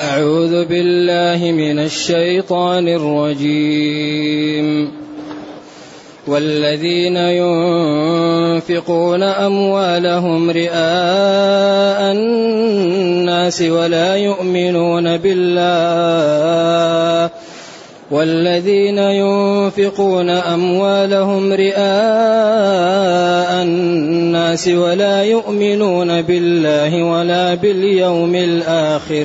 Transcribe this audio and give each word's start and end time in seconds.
أعوذ 0.00 0.64
بالله 0.64 1.52
من 1.52 1.78
الشيطان 1.78 2.88
الرجيم. 2.88 4.92
والذين 6.26 7.16
ينفقون 7.16 9.22
أموالهم 9.22 10.50
رئاء 10.50 12.12
الناس 12.12 13.62
ولا 13.62 14.16
يؤمنون 14.16 15.16
بالله. 15.16 17.30
والذين 18.10 18.98
ينفقون 18.98 20.30
أموالهم 20.30 21.52
رئاء 21.52 23.62
الناس 23.62 24.68
ولا 24.68 25.22
يؤمنون 25.22 26.22
بالله 26.22 27.02
ولا 27.02 27.54
باليوم 27.54 28.34
الآخر. 28.34 29.24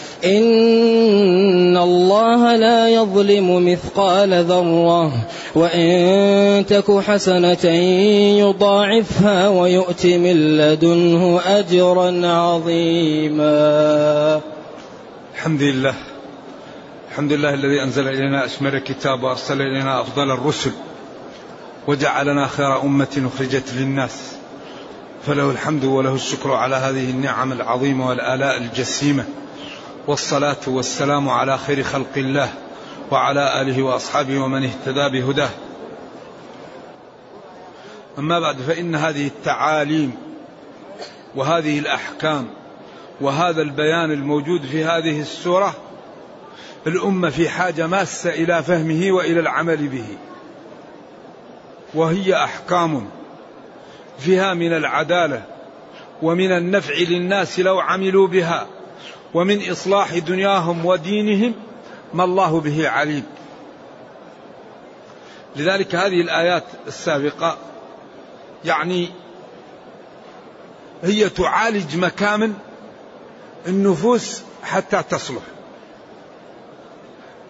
إن 0.25 1.77
الله 1.77 2.55
لا 2.55 2.89
يظلم 2.89 3.71
مثقال 3.71 4.45
ذرة 4.45 5.11
وإن 5.55 6.65
تك 6.65 6.99
حسنة 6.99 7.65
يضاعفها 8.39 9.49
ويؤت 9.49 10.05
من 10.05 10.57
لدنه 10.57 11.41
أجرا 11.45 12.27
عظيما. 12.27 13.51
الحمد 15.35 15.61
لله. 15.61 15.93
الحمد 17.11 17.33
لله 17.33 17.53
الذي 17.53 17.83
أنزل 17.83 18.07
إلينا 18.07 18.45
أشمل 18.45 18.75
الكتاب 18.75 19.23
وأرسل 19.23 19.61
إلينا 19.61 20.01
أفضل 20.01 20.31
الرسل 20.31 20.71
وجعلنا 21.87 22.47
خير 22.47 22.81
أمة 22.81 23.29
أخرجت 23.35 23.73
للناس. 23.73 24.31
فله 25.27 25.51
الحمد 25.51 25.83
وله 25.85 26.15
الشكر 26.15 26.53
على 26.53 26.75
هذه 26.75 27.09
النعم 27.09 27.51
العظيمة 27.51 28.09
والآلاء 28.09 28.57
الجسيمة. 28.57 29.25
والصلاة 30.07 30.57
والسلام 30.67 31.29
على 31.29 31.57
خير 31.57 31.83
خلق 31.83 32.17
الله 32.17 32.53
وعلى 33.11 33.61
آله 33.61 33.83
وأصحابه 33.83 34.39
ومن 34.39 34.63
اهتدى 34.63 35.09
بهداه. 35.09 35.49
أما 38.19 38.39
بعد 38.39 38.57
فإن 38.57 38.95
هذه 38.95 39.27
التعاليم 39.27 40.15
وهذه 41.35 41.79
الأحكام 41.79 42.47
وهذا 43.21 43.61
البيان 43.61 44.11
الموجود 44.11 44.61
في 44.61 44.83
هذه 44.83 45.21
السورة 45.21 45.73
الأمة 46.87 47.29
في 47.29 47.49
حاجة 47.49 47.87
ماسة 47.87 48.29
إلى 48.29 48.63
فهمه 48.63 49.11
وإلى 49.11 49.39
العمل 49.39 49.87
به. 49.87 50.07
وهي 51.93 52.43
أحكام 52.43 53.07
فيها 54.19 54.53
من 54.53 54.73
العدالة 54.73 55.43
ومن 56.21 56.51
النفع 56.51 56.93
للناس 56.93 57.59
لو 57.59 57.79
عملوا 57.79 58.27
بها. 58.27 58.67
ومن 59.33 59.71
إصلاح 59.71 60.17
دنياهم 60.17 60.85
ودينهم 60.85 61.53
ما 62.13 62.23
الله 62.23 62.59
به 62.59 62.89
عليم. 62.89 63.23
لذلك 65.55 65.95
هذه 65.95 66.21
الآيات 66.21 66.63
السابقة 66.87 67.57
يعني 68.65 69.09
هي 71.03 71.29
تعالج 71.29 71.97
مكامن 71.97 72.53
النفوس 73.67 74.41
حتى 74.63 75.03
تصلح. 75.09 75.43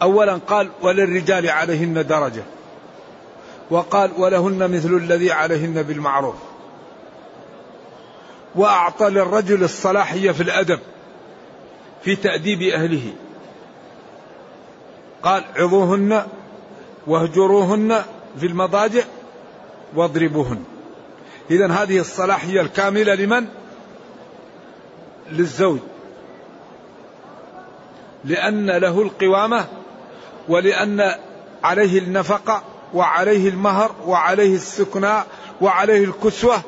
أولا 0.02 0.40
قال 0.48 0.70
وللرجال 0.82 1.50
عليهن 1.50 2.08
درجة 2.08 2.44
وقال 3.70 4.12
ولهن 4.18 4.72
مثل 4.72 4.94
الذي 4.94 5.32
عليهن 5.32 5.84
بالمعروف 5.84 6.36
وأعطى 8.56 9.10
للرجل 9.10 9.64
الصلاحية 9.64 10.32
في 10.32 10.44
الأدب. 10.44 10.80
في 12.04 12.16
تأديب 12.16 12.62
أهله. 12.62 13.14
قال 15.24 15.44
عظوهن 15.56 16.26
واهجروهن 17.08 18.02
في 18.40 18.46
المضاجع 18.46 19.04
واضربوهن. 19.96 20.64
إذا 21.52 21.68
هذه 21.68 22.00
الصلاحية 22.00 22.62
الكاملة 22.62 23.16
لمن؟ 23.16 23.48
للزوج. 25.32 25.80
لأن 28.26 28.72
له 28.72 29.02
القوامة 29.02 29.66
ولأن 30.48 31.16
عليه 31.64 32.00
النفقة 32.00 32.64
وعليه 32.94 33.50
المهر 33.50 33.96
وعليه 34.06 34.56
السكناء 34.56 35.28
وعليه 35.62 36.04
الكسوة 36.06 36.62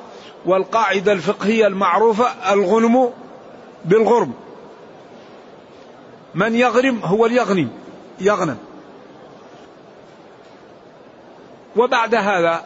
والقاعدة 0.45 1.11
الفقهية 1.11 1.67
المعروفة 1.67 2.53
الغنم 2.53 3.09
بالغرم. 3.85 4.33
من 6.35 6.55
يغرم 6.55 6.99
هو 7.03 7.25
اليغنم 7.25 7.69
يغنم 8.19 8.57
وبعد 11.75 12.15
هذا 12.15 12.65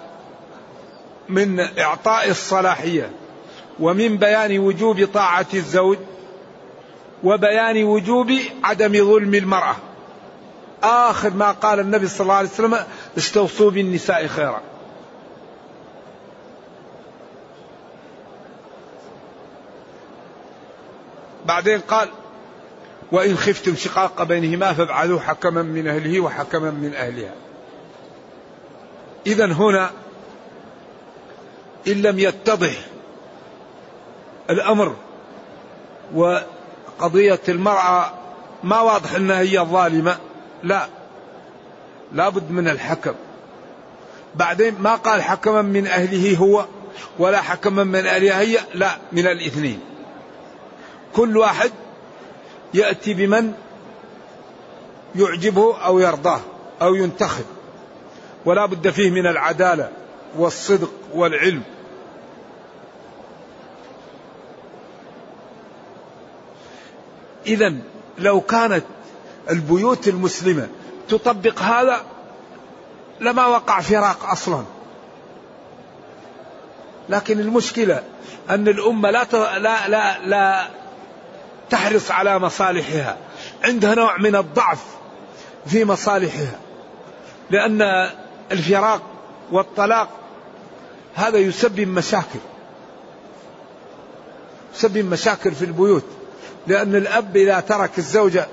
من 1.29 1.59
إعطاء 1.79 2.29
الصلاحية 2.29 3.11
ومن 3.79 4.17
بيان 4.17 4.59
وجوب 4.59 5.05
طاعة 5.13 5.45
الزوج 5.53 5.97
وبيان 7.23 7.83
وجوب 7.83 8.31
عدم 8.63 8.94
ظلم 8.94 9.33
المرأة. 9.35 9.75
آخر 10.84 11.29
ما 11.29 11.51
قال 11.51 11.79
النبي 11.79 12.07
صلى 12.07 12.22
الله 12.22 12.35
عليه 12.35 12.49
وسلم 12.49 12.78
استوصوا 13.17 13.72
بالنساء 13.72 14.28
خيرا. 14.28 14.61
بعدين 21.45 21.79
قال 21.79 22.09
وإن 23.12 23.38
خفتم 23.38 23.75
شقاق 23.75 24.23
بينهما 24.23 24.73
فابعثوا 24.73 25.19
حكما 25.19 25.62
من 25.62 25.88
أهله 25.88 26.19
وحكما 26.19 26.72
من 26.72 26.94
أهلها. 26.94 27.34
إذا 29.28 29.45
هنا 29.45 29.90
إن 31.88 32.01
لم 32.01 32.19
يتضح 32.19 32.73
الأمر 34.50 34.96
وقضية 36.16 37.40
المرأة 37.50 38.13
ما 38.63 38.81
واضح 38.81 39.16
أنها 39.16 39.40
هي 39.40 39.59
الظالمة 39.59 40.17
لا. 40.63 40.88
لابد 42.13 42.51
من 42.51 42.67
الحكم. 42.67 43.13
بعدين 44.35 44.75
ما 44.79 44.96
قال 44.96 45.22
حكما 45.22 45.62
من 45.62 45.88
أهله 45.88 46.38
هو 46.38 46.66
ولا 47.19 47.41
حكما 47.41 47.84
من 47.84 48.06
أهلها 48.06 48.40
هي 48.40 48.59
لا 48.73 48.97
من 49.12 49.28
الاثنين. 49.28 49.79
كل 51.13 51.38
واحد 51.38 51.72
يأتي 52.77 53.13
بمن 53.13 53.53
يعجبه 55.15 55.77
أو 55.85 55.99
يرضاه 55.99 56.39
أو 56.81 56.95
ينتخب. 56.95 57.45
ولا 58.45 58.65
بد 58.65 58.89
فيه 58.89 59.11
من 59.11 59.27
العدالة 59.27 59.91
والصدق 60.38 60.91
والعلم. 61.13 61.63
إذا 67.45 67.73
لو 68.17 68.41
كانت 68.41 68.83
البيوت 69.49 70.07
المسلمة 70.07 70.67
تطبق 71.09 71.59
هذا 71.59 72.01
لما 73.19 73.46
وقع 73.46 73.81
فراق 73.81 74.25
أصلا. 74.25 74.63
لكن 77.09 77.40
المشكلة 77.40 78.03
أن 78.49 78.67
الأمة 78.67 79.11
لا 79.11 79.25
لا 79.59 79.87
لا, 79.87 80.19
لا 80.19 80.67
تحرص 81.69 82.11
على 82.11 82.40
مصالحها. 82.40 83.17
عندها 83.64 83.96
نوع 83.96 84.17
من 84.17 84.35
الضعف 84.35 84.84
في 85.67 85.85
مصالحها. 85.85 86.59
لأن 87.49 88.09
الفراق 88.52 89.02
والطلاق 89.52 90.09
هذا 91.16 91.37
يسبب 91.37 91.87
مشاكل. 91.87 92.40
يسبب 94.75 94.97
مشاكل 94.97 95.52
في 95.52 95.66
البيوت. 95.66 96.05
لأن 96.67 96.96
الأب 96.96 97.37
إذا 97.37 97.59
ترك 97.59 97.97
الزوجة 97.97 98.47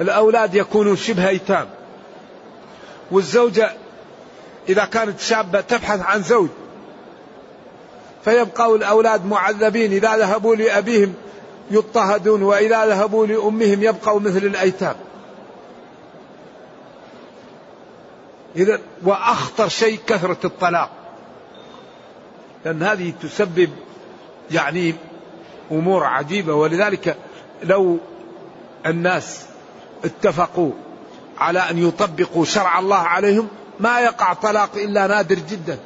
الأولاد 0.00 0.54
يكونوا 0.54 0.96
شبه 0.96 1.28
أيتام. 1.28 1.68
والزوجة 3.10 3.72
إذا 4.68 4.84
كانت 4.84 5.20
شابة 5.20 5.60
تبحث 5.60 6.00
عن 6.00 6.22
زوج 6.22 6.48
فيبقى 8.24 8.74
الأولاد 8.74 9.26
معذبين. 9.26 9.92
إذا 9.92 10.16
ذهبوا 10.16 10.56
لأبيهم 10.56 11.14
يضطهدون 11.72 12.42
وإذا 12.42 12.86
ذهبوا 12.86 13.26
لأمهم 13.26 13.82
يبقوا 13.82 14.20
مثل 14.20 14.36
الأيتام. 14.36 14.94
إذا 18.56 18.80
وأخطر 19.02 19.68
شيء 19.68 19.98
كثرة 20.06 20.38
الطلاق. 20.44 20.90
لأن 22.64 22.82
هذه 22.82 23.12
تسبب 23.22 23.70
يعني 24.50 24.94
أمور 25.70 26.04
عجيبة. 26.04 26.54
ولذلك 26.54 27.16
لو 27.62 27.98
الناس 28.86 29.46
اتفقوا 30.04 30.70
على 31.38 31.58
أن 31.58 31.88
يطبقوا 31.88 32.44
شرع 32.44 32.78
الله 32.78 32.96
عليهم 32.96 33.48
ما 33.80 34.00
يقع 34.00 34.32
طلاق 34.32 34.70
إلا 34.76 35.06
نادر 35.06 35.34
جدا. 35.34 35.78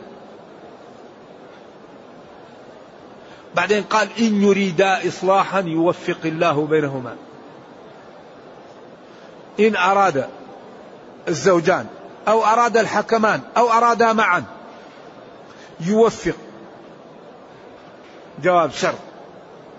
بعدين 3.57 3.83
قال 3.83 4.09
إن 4.19 4.43
يريدا 4.43 5.09
إصلاحا 5.09 5.61
يوفق 5.61 6.19
الله 6.25 6.67
بينهما. 6.67 7.17
إن 9.61 9.77
أراد 9.77 10.29
الزوجان 11.29 11.87
أو 12.29 12.45
أراد 12.45 12.77
الحكمان 12.77 13.41
أو 13.57 13.71
أرادا 13.71 14.13
معا 14.13 14.45
يوفق. 15.81 16.35
جواب 18.43 18.71
شرط 18.73 18.99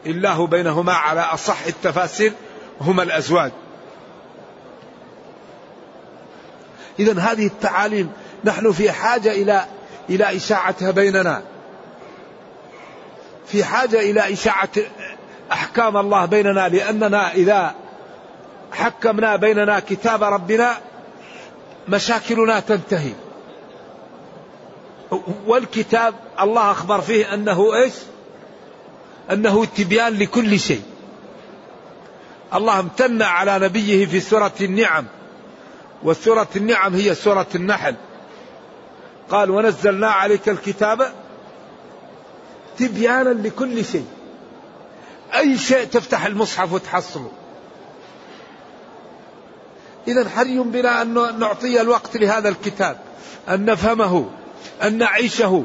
الله 0.05 0.47
بينهما 0.47 0.93
على 0.93 1.21
أصح 1.21 1.65
التفاسير 1.65 2.33
هما 2.81 3.03
الأزواج. 3.03 3.51
إذا 6.99 7.19
هذه 7.19 7.47
التعاليم 7.47 8.11
نحن 8.43 8.71
في 8.71 8.91
حاجة 8.91 9.31
إلى 9.31 9.65
إلى 10.09 10.35
إشاعتها 10.35 10.91
بيننا. 10.91 11.43
في 13.47 13.63
حاجة 13.63 13.99
إلى 13.99 14.33
إشاعة 14.33 14.69
أحكام 15.51 15.97
الله 15.97 16.25
بيننا 16.25 16.69
لأننا 16.69 17.33
إذا 17.33 17.75
حكمنا 18.71 19.35
بيننا 19.35 19.79
كتاب 19.79 20.23
ربنا 20.23 20.77
مشاكلنا 21.87 22.59
تنتهي. 22.59 23.11
والكتاب 25.45 26.15
الله 26.41 26.71
أخبر 26.71 27.01
فيه 27.01 27.33
أنه 27.33 27.75
إيش؟ 27.75 27.93
أنه 29.31 29.65
تبيان 29.65 30.13
لكل 30.13 30.59
شيء. 30.59 30.83
الله 32.53 32.79
امتن 32.79 33.21
على 33.21 33.59
نبيه 33.59 34.05
في 34.05 34.19
سورة 34.19 34.53
النعم 34.61 35.05
وسورة 36.03 36.47
النعم 36.55 36.95
هي 36.95 37.15
سورة 37.15 37.47
النحل. 37.55 37.95
قال 39.29 39.49
ونزلنا 39.51 40.07
عليك 40.07 40.49
الكتاب 40.49 41.13
تبيانا 42.77 43.29
لكل 43.29 43.85
شيء. 43.85 44.05
أي 45.35 45.57
شيء 45.57 45.83
تفتح 45.85 46.25
المصحف 46.25 46.73
وتحصله. 46.73 47.31
إذا 50.07 50.29
حري 50.29 50.59
بنا 50.59 51.01
أن 51.01 51.39
نعطي 51.39 51.81
الوقت 51.81 52.17
لهذا 52.17 52.49
الكتاب 52.49 52.97
أن 53.49 53.65
نفهمه 53.65 54.29
أن 54.83 54.97
نعيشه 54.97 55.63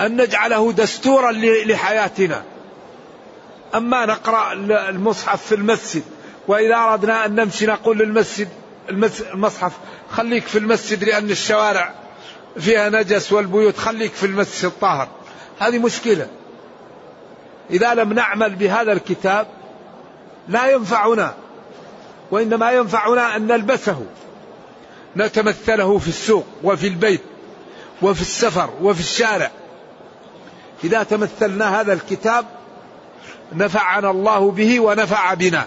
أن 0.00 0.20
نجعله 0.20 0.72
دستورا 0.72 1.32
لحياتنا. 1.64 2.42
أما 3.74 4.06
نقرأ 4.06 4.52
المصحف 4.88 5.46
في 5.46 5.54
المسجد 5.54 6.02
وإذا 6.48 6.76
أردنا 6.76 7.24
أن 7.24 7.34
نمشي 7.34 7.66
نقول 7.66 7.98
للمسجد 7.98 8.48
المصحف 9.32 9.72
خليك 10.10 10.46
في 10.46 10.58
المسجد 10.58 11.04
لأن 11.04 11.30
الشوارع 11.30 11.94
فيها 12.58 12.88
نجس 12.88 13.32
والبيوت 13.32 13.76
خليك 13.76 14.12
في 14.12 14.26
المسجد 14.26 14.64
الطاهر. 14.64 15.08
هذه 15.60 15.78
مشكلة. 15.78 16.26
إذا 17.70 17.94
لم 17.94 18.12
نعمل 18.12 18.54
بهذا 18.54 18.92
الكتاب 18.92 19.46
لا 20.48 20.70
ينفعنا 20.70 21.34
وإنما 22.30 22.72
ينفعنا 22.72 23.36
أن 23.36 23.46
نلبسه. 23.46 24.06
نتمثله 25.16 25.98
في 25.98 26.08
السوق 26.08 26.46
وفي 26.62 26.86
البيت 26.86 27.20
وفي 28.02 28.20
السفر 28.20 28.70
وفي 28.82 29.00
الشارع. 29.00 29.50
إذا 30.84 31.02
تمثلنا 31.02 31.80
هذا 31.80 31.92
الكتاب 31.92 32.44
نفعنا 33.52 34.10
الله 34.10 34.50
به 34.50 34.80
ونفع 34.80 35.34
بنا. 35.34 35.66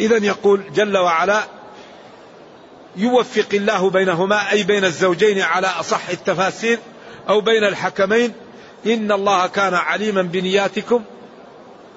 إذا 0.00 0.16
يقول 0.16 0.72
جل 0.74 0.96
وعلا 0.96 1.42
يوفق 2.98 3.48
الله 3.52 3.90
بينهما 3.90 4.50
أي 4.50 4.62
بين 4.62 4.84
الزوجين 4.84 5.40
على 5.40 5.66
أصح 5.66 6.08
التفاسير 6.08 6.78
أو 7.28 7.40
بين 7.40 7.64
الحكمين. 7.64 8.32
إن 8.86 9.12
الله 9.12 9.46
كان 9.46 9.74
عليما 9.74 10.22
بنياتكم 10.22 11.02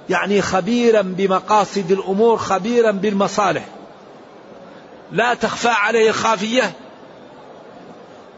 يعني 0.09 0.41
خبيرا 0.41 1.01
بمقاصد 1.01 1.91
الأمور 1.91 2.37
خبيرا 2.37 2.91
بالمصالح. 2.91 3.65
لا 5.11 5.33
تخفى 5.33 5.69
عليه 5.69 6.11
خافية 6.11 6.71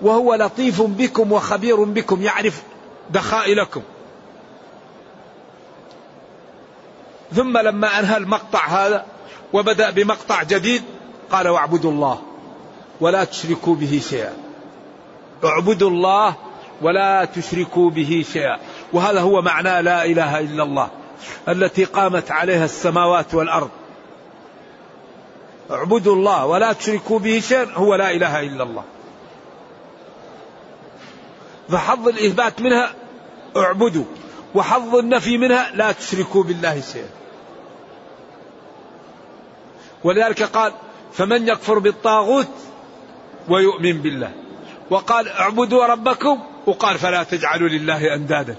وهو 0.01 0.35
لطيف 0.35 0.81
بكم 0.81 1.31
وخبير 1.31 1.83
بكم 1.83 2.21
يعرف 2.21 2.61
دخائلكم. 3.09 3.81
ثم 7.35 7.57
لما 7.57 7.99
أنهى 7.99 8.17
المقطع 8.17 8.67
هذا 8.67 9.05
وبدأ 9.53 9.89
بمقطع 9.89 10.43
جديد 10.43 10.83
قال 11.31 11.47
واعبدوا 11.47 11.91
الله. 11.91 12.32
ولا 13.03 13.23
تشركوا 13.23 13.75
به 13.75 14.01
شيئا. 14.09 14.33
اعبدوا 15.43 15.89
الله 15.89 16.35
ولا 16.81 17.25
تشركوا 17.25 17.89
به 17.89 18.25
شيئا. 18.33 18.59
وهذا 18.93 19.19
هو 19.19 19.41
معنى 19.41 19.81
لا 19.81 20.05
إله 20.05 20.39
إلا 20.39 20.63
الله 20.63 20.89
التي 21.49 21.83
قامت 21.83 22.31
عليها 22.31 22.65
السماوات 22.65 23.33
والأرض. 23.33 23.69
اعبدوا 25.71 26.15
الله 26.15 26.45
ولا 26.45 26.73
تشركوا 26.73 27.19
به 27.19 27.39
شيئا 27.39 27.67
هو 27.75 27.95
لا 27.95 28.11
إله 28.11 28.39
إلا 28.39 28.63
الله. 28.63 28.83
فحظ 31.69 32.07
الإثبات 32.07 32.61
منها 32.61 32.93
اعبدوا 33.57 34.05
وحظ 34.55 34.95
النفي 34.95 35.37
منها 35.37 35.71
لا 35.75 35.91
تشركوا 35.91 36.43
بالله 36.43 36.81
شيئا. 36.93 37.09
ولذلك 40.03 40.43
قال 40.43 40.73
فمن 41.13 41.47
يكفر 41.47 41.79
بالطاغوت 41.79 42.47
ويؤمن 43.49 44.01
بالله. 44.01 44.31
وقال 44.89 45.29
اعبدوا 45.29 45.85
ربكم 45.85 46.39
وقال 46.65 46.97
فلا 46.97 47.23
تجعلوا 47.23 47.69
لله 47.69 48.15
أندادا. 48.15 48.55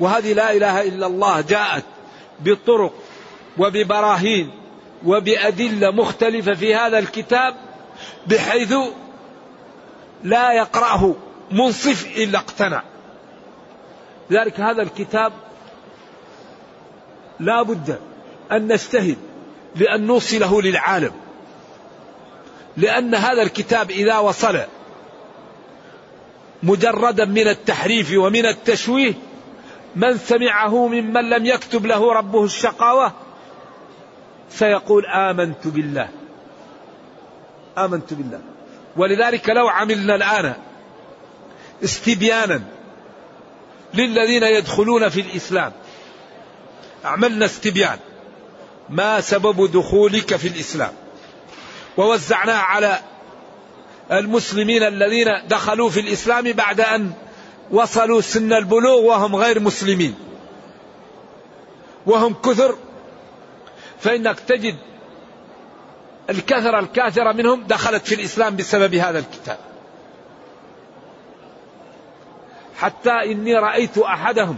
وهذه 0.00 0.32
لا 0.32 0.52
إله 0.52 0.82
إلا 0.82 1.06
الله 1.06 1.40
جاءت 1.40 1.84
بطرق 2.40 2.92
وببراهين 3.58 4.50
وبأدلة 5.06 5.90
مختلفة 5.90 6.54
في 6.54 6.74
هذا 6.74 6.98
الكتاب 6.98 7.54
بحيث 8.26 8.74
لا 10.24 10.52
يقرأه 10.52 11.14
منصف 11.50 12.16
إلا 12.16 12.38
اقتنع. 12.38 12.82
لذلك 14.30 14.60
هذا 14.60 14.82
الكتاب 14.82 15.32
لا 17.40 17.62
بد 17.62 17.98
أن 18.52 18.72
نجتهد 18.72 19.16
لأن 19.76 20.06
نوصله 20.06 20.62
للعالم. 20.62 21.12
لأن 22.76 23.14
هذا 23.14 23.42
الكتاب 23.42 23.90
إذا 23.90 24.18
وصل 24.18 24.60
مجردا 26.62 27.24
من 27.24 27.48
التحريف 27.48 28.12
ومن 28.16 28.46
التشويه 28.46 29.14
من 29.96 30.18
سمعه 30.18 30.86
ممن 30.86 31.30
لم 31.30 31.46
يكتب 31.46 31.86
له 31.86 32.12
ربه 32.12 32.44
الشقاوة 32.44 33.12
سيقول 34.50 35.06
آمنت 35.06 35.66
بالله. 35.66 36.08
آمنت 37.78 38.14
بالله. 38.14 38.40
ولذلك 38.96 39.48
لو 39.48 39.68
عملنا 39.68 40.14
الآن 40.14 40.54
استبيانا 41.84 42.62
للذين 43.94 44.42
يدخلون 44.42 45.08
في 45.08 45.20
الإسلام 45.20 45.72
عملنا 47.04 47.44
استبيان. 47.44 47.98
ما 48.90 49.20
سبب 49.20 49.72
دخولك 49.72 50.36
في 50.36 50.48
الإسلام؟ 50.48 50.92
ووزعناه 51.96 52.58
على 52.58 53.00
المسلمين 54.12 54.82
الذين 54.82 55.28
دخلوا 55.48 55.90
في 55.90 56.00
الإسلام 56.00 56.52
بعد 56.52 56.80
أن 56.80 57.12
وصلوا 57.70 58.20
سن 58.20 58.52
البلوغ 58.52 59.00
وهم 59.00 59.36
غير 59.36 59.60
مسلمين. 59.60 60.14
وهم 62.06 62.34
كثر 62.34 62.76
فإنك 64.00 64.40
تجد 64.40 64.76
الكثرة 66.30 66.78
الكاثرة 66.78 67.32
منهم 67.32 67.64
دخلت 67.66 68.06
في 68.06 68.14
الإسلام 68.14 68.56
بسبب 68.56 68.94
هذا 68.94 69.18
الكتاب. 69.18 69.58
حتى 72.76 73.10
إني 73.10 73.54
رأيت 73.54 73.98
أحدهم 73.98 74.56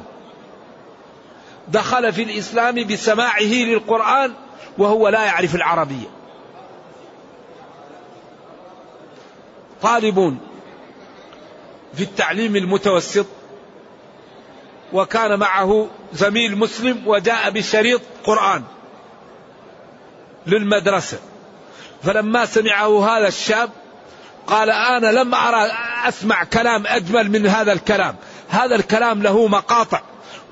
دخل 1.68 2.12
في 2.12 2.22
الإسلام 2.22 2.74
بسماعه 2.74 3.42
للقرآن 3.42 4.32
وهو 4.78 5.08
لا 5.08 5.24
يعرف 5.24 5.54
العربية. 5.54 6.15
طالب 9.82 10.38
في 11.94 12.02
التعليم 12.02 12.56
المتوسط 12.56 13.26
وكان 14.92 15.38
معه 15.38 15.88
زميل 16.12 16.58
مسلم 16.58 17.02
وجاء 17.06 17.50
بشريط 17.50 18.00
قرآن 18.24 18.62
للمدرسة. 20.46 21.18
فلما 22.02 22.46
سمعه 22.46 23.08
هذا 23.08 23.28
الشاب 23.28 23.70
قال 24.46 24.70
أنا 24.70 25.06
لم 25.06 25.34
أرى 25.34 25.70
أسمع 26.04 26.44
كلام 26.44 26.86
أجمل 26.86 27.30
من 27.30 27.46
هذا 27.46 27.72
الكلام. 27.72 28.16
هذا 28.48 28.76
الكلام 28.76 29.22
له 29.22 29.46
مقاطع 29.46 30.00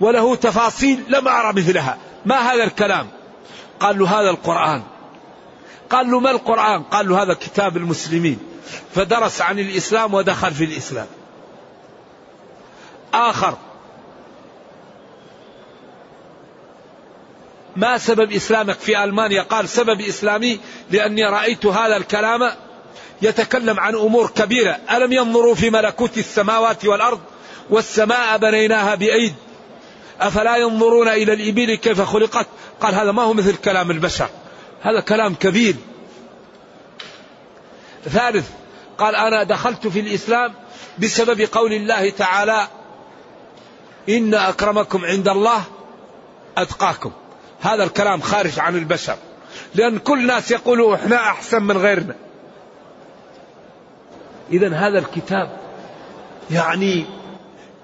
وله 0.00 0.36
تفاصيل 0.36 1.04
لم 1.08 1.28
أرى 1.28 1.52
مثلها. 1.52 1.98
ما 2.26 2.36
هذا 2.36 2.64
الكلام؟ 2.64 3.08
قال 3.80 3.98
له 3.98 4.20
هذا 4.20 4.30
القرآن. 4.30 4.82
قال 5.90 6.10
له 6.10 6.20
ما 6.20 6.30
القرآن؟ 6.30 6.82
قال 6.82 7.08
له 7.08 7.22
هذا 7.22 7.34
كتاب 7.34 7.76
المسلمين. 7.76 8.53
فدرس 8.94 9.40
عن 9.40 9.58
الإسلام 9.58 10.14
ودخل 10.14 10.54
في 10.54 10.64
الإسلام. 10.64 11.06
آخر. 13.14 13.56
ما 17.76 17.98
سبب 17.98 18.32
إسلامك 18.32 18.78
في 18.78 19.04
ألمانيا؟ 19.04 19.42
قال 19.42 19.68
سبب 19.68 20.00
إسلامي 20.00 20.60
لأني 20.90 21.24
رأيت 21.24 21.66
هذا 21.66 21.96
الكلام 21.96 22.50
يتكلم 23.22 23.80
عن 23.80 23.94
أمور 23.94 24.30
كبيرة. 24.30 24.78
ألم 24.90 25.12
ينظروا 25.12 25.54
في 25.54 25.70
ملكوت 25.70 26.18
السماوات 26.18 26.84
والأرض 26.84 27.20
والسماء 27.70 28.38
بنيناها 28.38 28.94
بأيد؟ 28.94 29.34
أفلا 30.20 30.56
ينظرون 30.56 31.08
إلى 31.08 31.32
الإبل 31.32 31.74
كيف 31.74 32.00
خلقت؟ 32.00 32.46
قال 32.80 32.94
هذا 32.94 33.12
ما 33.12 33.22
هو 33.22 33.32
مثل 33.32 33.56
كلام 33.56 33.90
البشر. 33.90 34.28
هذا 34.82 35.00
كلام 35.00 35.34
كبير. 35.34 35.74
ثالث 38.04 38.50
قال 38.98 39.16
أنا 39.16 39.42
دخلت 39.42 39.86
في 39.86 40.00
الإسلام 40.00 40.54
بسبب 40.98 41.40
قول 41.40 41.72
الله 41.72 42.10
تعالى 42.10 42.68
إن 44.08 44.34
أكرمكم 44.34 45.04
عند 45.04 45.28
الله 45.28 45.62
أتقاكم. 46.56 47.12
هذا 47.60 47.84
الكلام 47.84 48.20
خارج 48.20 48.60
عن 48.60 48.76
البشر 48.76 49.16
لأن 49.74 49.98
كل 49.98 50.18
الناس 50.18 50.50
يقولوا 50.50 50.94
إحنا 50.94 51.16
أحسن 51.16 51.62
من 51.62 51.78
غيرنا. 51.78 52.14
إذا 54.52 54.74
هذا 54.74 54.98
الكتاب 54.98 55.58
يعني 56.50 57.06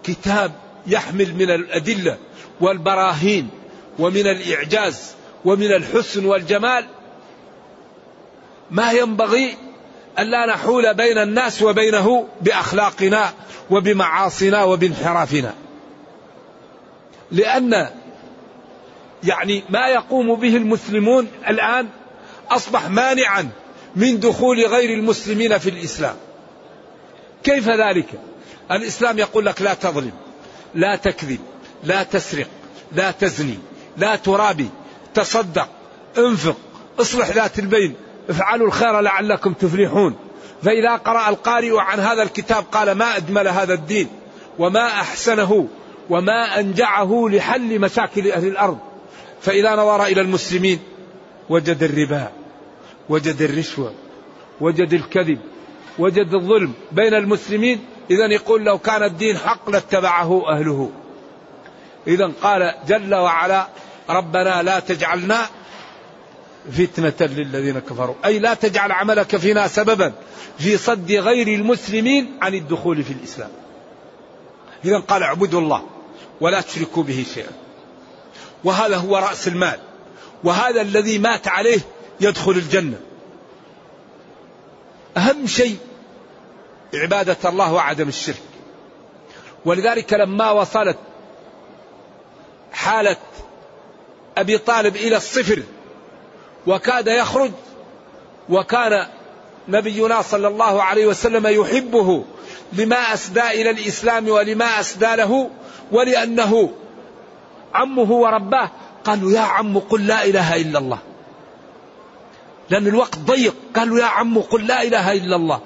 كتاب 0.05 0.53
يحمل 0.87 1.35
من 1.35 1.51
الأدلة 1.51 2.19
والبراهين 2.61 3.51
ومن 3.99 4.27
الإعجاز 4.27 5.15
ومن 5.45 5.73
الحسن 5.73 6.25
والجمال. 6.25 6.87
ما 8.71 8.93
ينبغي 8.93 9.57
ألا 10.21 10.47
نحول 10.47 10.95
بين 10.95 11.19
الناس 11.19 11.63
وبينه 11.63 12.29
بأخلاقنا 12.41 13.33
وبمعاصينا 13.71 14.65
وبانحرافنا. 14.65 15.55
لأن 17.33 17.89
يعني 19.25 19.65
ما 19.69 19.87
يقوم 19.87 20.35
به 20.35 20.57
المسلمون 20.57 21.29
الآن 21.49 21.89
أصبح 22.51 22.89
مانعا 22.89 23.49
من 23.97 24.21
دخول 24.21 24.67
غير 24.67 24.99
المسلمين 24.99 25.59
في 25.59 25.71
الإسلام. 25.71 26.17
كيف 27.45 27.69
ذلك؟ 27.69 28.09
الإسلام 28.71 29.19
يقول 29.19 29.47
لك 29.47 29.63
لا 29.63 29.75
تظلم 29.75 30.13
لا 30.75 30.97
تكذب 30.97 31.41
لا 31.85 32.03
تسرق 32.03 32.47
لا 32.93 33.11
تزني 33.11 33.59
لا 33.97 34.17
ترابي 34.17 34.69
تصدق 35.15 35.69
انفق 36.19 36.57
اصلح 37.01 37.29
ذات 37.29 37.59
البين. 37.59 37.95
افعلوا 38.31 38.67
الخير 38.67 39.01
لعلكم 39.01 39.53
تفلحون. 39.53 40.17
فإذا 40.63 40.97
قرأ 40.97 41.29
القارئ 41.29 41.79
عن 41.79 42.01
هذا 42.01 42.23
الكتاب 42.23 42.65
قال 42.73 42.93
ما 42.93 43.17
أجمل 43.17 43.49
هذا 43.49 43.75
الدين 43.75 44.09
وما 44.59 44.87
أحسنه 44.87 45.69
وما 46.11 46.61
أنجعه 46.61 47.29
لحل 47.29 47.79
مشاكل 47.79 48.33
أهل 48.33 48.47
الأرض. 48.47 48.79
فإذا 49.43 49.73
نظر 49.73 50.05
إلى 50.05 50.21
المسلمين 50.21 50.79
وجد 51.49 51.83
الربا 51.83 52.31
وجد 53.09 53.43
الرشوة 53.43 53.93
وجد 54.61 54.93
الكذب 54.93 55.39
وجد 55.99 56.35
الظلم 56.35 56.73
بين 56.93 57.15
المسلمين. 57.15 57.81
إذا 58.11 58.27
يقول 58.27 58.65
لو 58.65 58.79
كان 58.79 59.03
الدين 59.03 59.39
حق 59.39 59.71
لاتبعه 59.71 60.49
أهله. 60.49 60.91
إذا 62.07 62.33
قال 62.43 62.75
جل 62.89 63.15
وعلا 63.15 63.67
ربنا 64.11 64.63
لا 64.63 64.81
تجعلنا 64.81 65.47
فتنة 66.73 67.27
للذين 67.27 67.79
كفروا. 67.79 68.15
أي 68.25 68.39
لا 68.39 68.55
تجعل 68.55 68.93
عملك 68.93 69.37
فينا 69.37 69.69
سببا 69.69 70.13
في 70.59 70.77
صد 70.77 71.13
غير 71.13 71.49
المسلمين 71.49 72.39
عن 72.43 72.55
الدخول 72.55 73.05
في 73.05 73.13
الإسلام. 73.13 73.51
إذا 74.85 74.99
قال 74.99 75.23
اعبدوا 75.23 75.61
الله 75.61 75.83
ولا 76.41 76.61
تشركوا 76.61 77.03
به 77.03 77.27
شيئا. 77.35 77.53
وهذا 78.65 78.97
هو 78.97 79.17
رأس 79.17 79.49
المال. 79.49 79.79
وهذا 80.45 80.81
الذي 80.81 81.19
مات 81.19 81.49
عليه 81.49 81.81
يدخل 82.21 82.53
الجنة. 82.53 83.01
أهم 85.17 85.47
شيء 85.47 85.77
عبادة 86.95 87.49
الله 87.49 87.73
وعدم 87.73 88.09
الشرك. 88.09 88.43
ولذلك 89.65 90.13
لما 90.13 90.51
وصلت 90.51 90.99
حالة 92.73 93.17
أبي 94.39 94.59
طالب 94.59 94.97
إلى 94.97 95.17
الصفر 95.17 95.63
وكاد 96.67 97.07
يخرج 97.07 97.51
وكان 98.49 99.07
نبينا 99.69 100.23
صلى 100.23 100.49
الله 100.49 100.83
عليه 100.83 101.07
وسلم 101.07 101.47
يحبه 101.47 102.25
لما 102.73 102.97
أسدى 102.97 103.41
إلى 103.41 103.71
الإسلام 103.71 104.29
ولما 104.29 104.81
أسدى 104.81 105.17
له 105.17 105.51
ولأنه 105.93 106.71
عمه 107.75 108.13
ورباه 108.13 108.71
قالوا 109.05 109.33
يا 109.33 109.41
عم 109.41 109.79
قل 109.79 110.07
لا 110.07 110.25
إله 110.25 110.57
إلا 110.57 110.79
الله. 110.79 110.99
لأن 112.71 112.87
الوقت 112.87 113.19
ضيق 113.19 113.55
قالوا 113.77 113.99
يا 113.99 114.05
عم 114.05 114.39
قل 114.39 114.67
لا 114.67 114.83
إله 114.83 115.13
إلا 115.13 115.37
الله. 115.37 115.61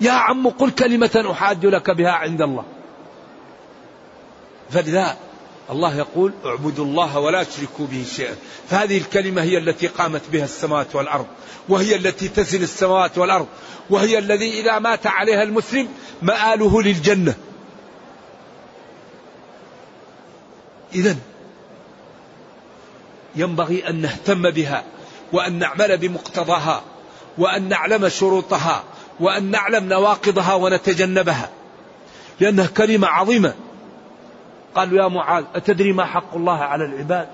يا 0.00 0.12
عم 0.12 0.48
قل 0.48 0.70
كلمة 0.70 1.26
أحاج 1.30 1.66
لك 1.66 1.90
بها 1.90 2.10
عند 2.10 2.42
الله. 2.42 2.64
فلذا 4.70 5.16
الله 5.70 5.96
يقول 5.96 6.32
اعبدوا 6.44 6.84
الله 6.84 7.18
ولا 7.18 7.42
تشركوا 7.42 7.86
به 7.86 8.04
شيئا. 8.16 8.36
فهذه 8.70 8.98
الكلمة 8.98 9.42
هي 9.42 9.58
التي 9.58 9.86
قامت 9.86 10.22
بها 10.32 10.44
السماوات 10.44 10.94
والأرض 10.94 11.26
وهي 11.68 11.96
التي 11.96 12.28
تزن 12.28 12.62
السماوات 12.62 13.18
والأرض 13.18 13.46
وهي 13.90 14.18
الذي 14.18 14.60
إذا 14.60 14.78
مات 14.78 15.06
عليها 15.06 15.42
المسلم 15.42 15.88
مآله 16.22 16.82
للجنة. 16.82 17.34
إذا 20.94 21.16
ينبغي 23.36 23.88
أن 23.88 24.02
نهتم 24.02 24.50
بها 24.50 24.84
وأن 25.32 25.58
نعمل 25.58 25.98
بمقتضاها 25.98 26.82
وأن 27.38 27.68
نعلم 27.68 28.08
شروطها 28.08 28.84
وأن 29.20 29.50
نعلم 29.50 29.88
نواقضها 29.88 30.54
ونتجنبها 30.54 31.50
لأنها 32.40 32.66
كلمة 32.66 33.08
عظيمة. 33.08 33.54
قالوا 34.76 35.02
يا 35.02 35.08
معاذ 35.08 35.44
أتدري 35.54 35.92
ما 35.92 36.04
حق 36.04 36.36
الله 36.36 36.58
على 36.58 36.84
العباد؟ 36.84 37.28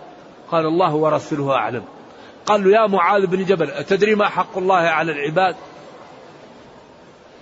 قال 0.51 0.67
الله 0.67 0.95
ورسوله 0.95 1.53
أعلم. 1.53 1.85
قال 2.47 2.67
يا 2.67 2.87
معاذ 2.87 3.27
بن 3.27 3.45
جبل 3.45 3.71
أتدري 3.71 4.15
ما 4.15 4.29
حق 4.29 4.59
الله 4.59 4.77
على 4.77 5.13
العباد؟ 5.13 5.57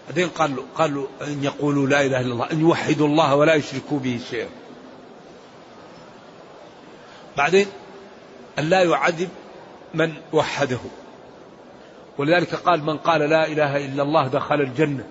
بعدين 0.09 0.29
قال 0.29 0.57
له 0.57 0.65
قال 0.75 0.95
له 0.95 1.09
أن 1.27 1.45
يقولوا 1.45 1.87
لا 1.87 2.01
إله 2.01 2.21
إلا 2.21 2.33
الله 2.33 2.51
أن 2.53 2.61
يوحدوا 2.61 3.07
الله 3.07 3.35
ولا 3.35 3.55
يشركوا 3.55 3.99
به 3.99 4.21
شيئا. 4.31 4.49
بعدين 7.37 7.67
أن 8.59 8.65
لا 8.65 8.83
يعذب 8.83 9.29
من 9.95 10.13
وحده. 10.33 10.79
ولذلك 12.19 12.55
قال 12.55 12.85
من 12.85 12.97
قال 12.97 13.21
لا 13.21 13.47
إله 13.47 13.77
إلا 13.77 14.03
الله 14.03 14.29
دخل 14.29 14.61
الجنة. 14.61 15.05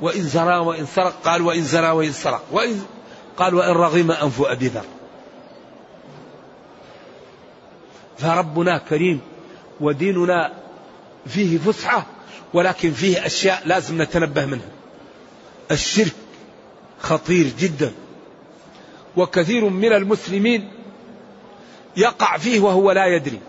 وإن 0.00 0.22
زرى 0.22 0.56
وإن 0.56 0.86
سرق 0.86 1.14
قال 1.24 1.42
وإن 1.42 1.62
زرى 1.62 1.90
وإن 1.90 2.12
سرق. 2.12 2.42
وإن 2.52 2.82
قال 3.40 3.54
وإن 3.54 3.70
رغم 3.70 4.10
أنف 4.10 4.42
أبي 4.42 4.66
ذر. 4.66 4.84
فربنا 8.18 8.78
كريم 8.78 9.20
وديننا 9.80 10.52
فيه 11.26 11.58
فسحة 11.58 12.06
ولكن 12.54 12.92
فيه 12.92 13.26
أشياء 13.26 13.62
لازم 13.66 14.02
نتنبه 14.02 14.46
منها. 14.46 14.68
الشرك 15.70 16.12
خطير 17.00 17.46
جدا. 17.58 17.92
وكثير 19.16 19.68
من 19.68 19.92
المسلمين 19.92 20.70
يقع 21.96 22.36
فيه 22.36 22.60
وهو 22.60 22.92
لا 22.92 23.06
يدري. 23.06 23.40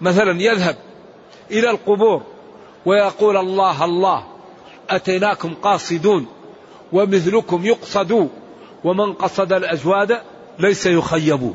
مثلا 0.00 0.42
يذهب 0.42 0.76
إلى 1.50 1.70
القبور 1.70 2.22
ويقول 2.86 3.36
الله 3.36 3.84
الله 3.84 4.26
أتيناكم 4.90 5.54
قاصدون 5.54 6.26
ومثلكم 6.92 7.66
يقصد 7.66 8.28
ومن 8.84 9.12
قصد 9.12 9.52
الأجواد 9.52 10.20
ليس 10.58 10.86
يخيب. 10.86 11.54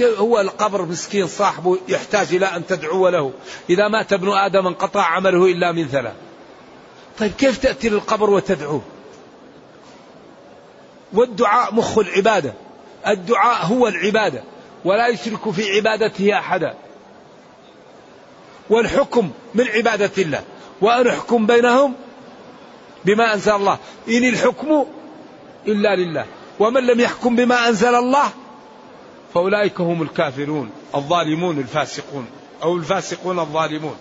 هو 0.00 0.40
القبر 0.40 0.82
مسكين 0.82 1.26
صاحبه 1.26 1.78
يحتاج 1.88 2.34
إلى 2.34 2.46
أن 2.46 2.66
تدعو 2.66 3.08
له؟ 3.08 3.32
إذا 3.70 3.88
مات 3.88 4.12
ابن 4.12 4.28
آدم 4.28 4.66
انقطع 4.66 5.02
عمله 5.02 5.46
إلا 5.46 5.72
من 5.72 5.88
ثلاث. 5.88 6.14
طيب 7.18 7.32
كيف 7.32 7.58
تأتي 7.58 7.88
للقبر 7.88 8.30
وتدعوه؟ 8.30 8.82
والدعاء 11.12 11.74
مخ 11.74 11.98
العبادة. 11.98 12.52
الدعاء 13.06 13.66
هو 13.66 13.88
العبادة. 13.88 14.42
ولا 14.84 15.08
يشرك 15.08 15.50
في 15.50 15.76
عبادته 15.76 16.38
أحدا. 16.38 16.74
والحكم 18.70 19.30
من 19.54 19.68
عبادة 19.68 20.22
الله. 20.22 20.44
وأن 20.80 21.06
احكم 21.06 21.46
بينهم 21.46 21.94
بما 23.04 23.34
أنزل 23.34 23.52
الله. 23.52 23.78
إن 24.08 24.24
الحكم 24.24 24.86
إلا 25.66 25.96
لله. 25.96 26.26
ومن 26.58 26.86
لم 26.86 27.00
يحكم 27.00 27.36
بما 27.36 27.68
أنزل 27.68 27.94
الله 27.94 28.28
فأولئك 29.34 29.80
هم 29.80 30.02
الكافرون 30.02 30.70
الظالمون 30.94 31.58
الفاسقون. 31.58 32.26
أو 32.62 32.76
الفاسقون 32.76 33.38
الظالمون. 33.38 33.96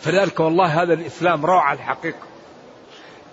فلذلك 0.00 0.40
والله 0.40 0.82
هذا 0.82 0.94
الإسلام 0.94 1.46
روعة 1.46 1.72
الحقيقة. 1.72 2.26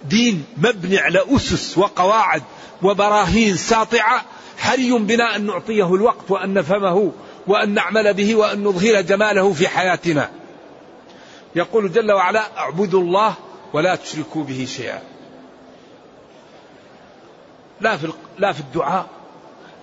دين 0.04 0.46
مبني 0.58 1.00
على 1.00 1.20
أسس 1.30 1.78
وقواعد 1.78 2.44
وبراهين 2.84 3.56
ساطعة 3.56 4.26
حري 4.58 4.92
بنا 4.92 5.36
أن 5.36 5.46
نعطيه 5.46 5.96
الوقت 5.96 6.32
وأن 6.32 6.54
نفهمه 6.54 7.12
وأن 7.48 7.74
نعمل 7.74 8.14
به 8.14 8.36
وأن 8.36 8.64
نظهر 8.64 9.02
جماله 9.02 9.54
في 9.54 9.68
حياتنا. 9.68 10.32
يقول 11.56 11.92
جل 11.92 12.12
وعلا 12.12 12.58
اعبدوا 12.58 13.02
الله 13.02 13.34
ولا 13.74 13.96
تشركوا 13.96 14.44
به 14.44 14.68
شيئا. 14.70 15.02
لا 17.82 17.98
في 17.98 18.14
لا 18.38 18.54
في 18.54 18.60
الدعاء 18.60 19.08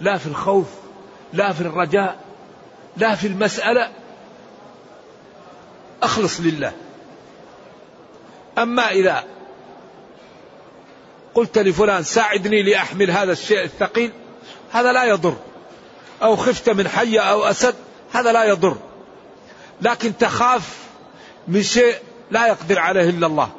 لا 0.01 0.19
في 0.19 0.27
الخوف 0.27 0.67
لا 1.33 1.53
في 1.53 1.61
الرجاء 1.61 2.19
لا 2.97 3.15
في 3.15 3.27
المسألة. 3.27 3.91
أخلص 6.03 6.41
لله. 6.41 6.73
أما 8.59 8.91
إذا 8.91 9.25
قلت 11.35 11.59
لفلان 11.59 12.03
ساعدني 12.03 12.63
لأحمل 12.63 13.11
هذا 13.11 13.33
الشيء 13.33 13.65
الثقيل 13.65 14.13
هذا 14.73 14.93
لا 14.93 15.05
يضر. 15.05 15.37
أو 16.23 16.37
خفت 16.37 16.71
من 16.71 16.89
حية 16.89 17.21
أو 17.21 17.45
أسد 17.45 17.75
هذا 18.13 18.33
لا 18.33 18.45
يضر. 18.45 18.77
لكن 19.83 20.17
تخاف 20.17 20.77
من 21.49 21.63
شيء 21.63 21.95
لا 22.31 22.47
يقدر 22.47 22.79
عليه 22.79 23.11
إلا 23.11 23.27
الله. 23.27 23.51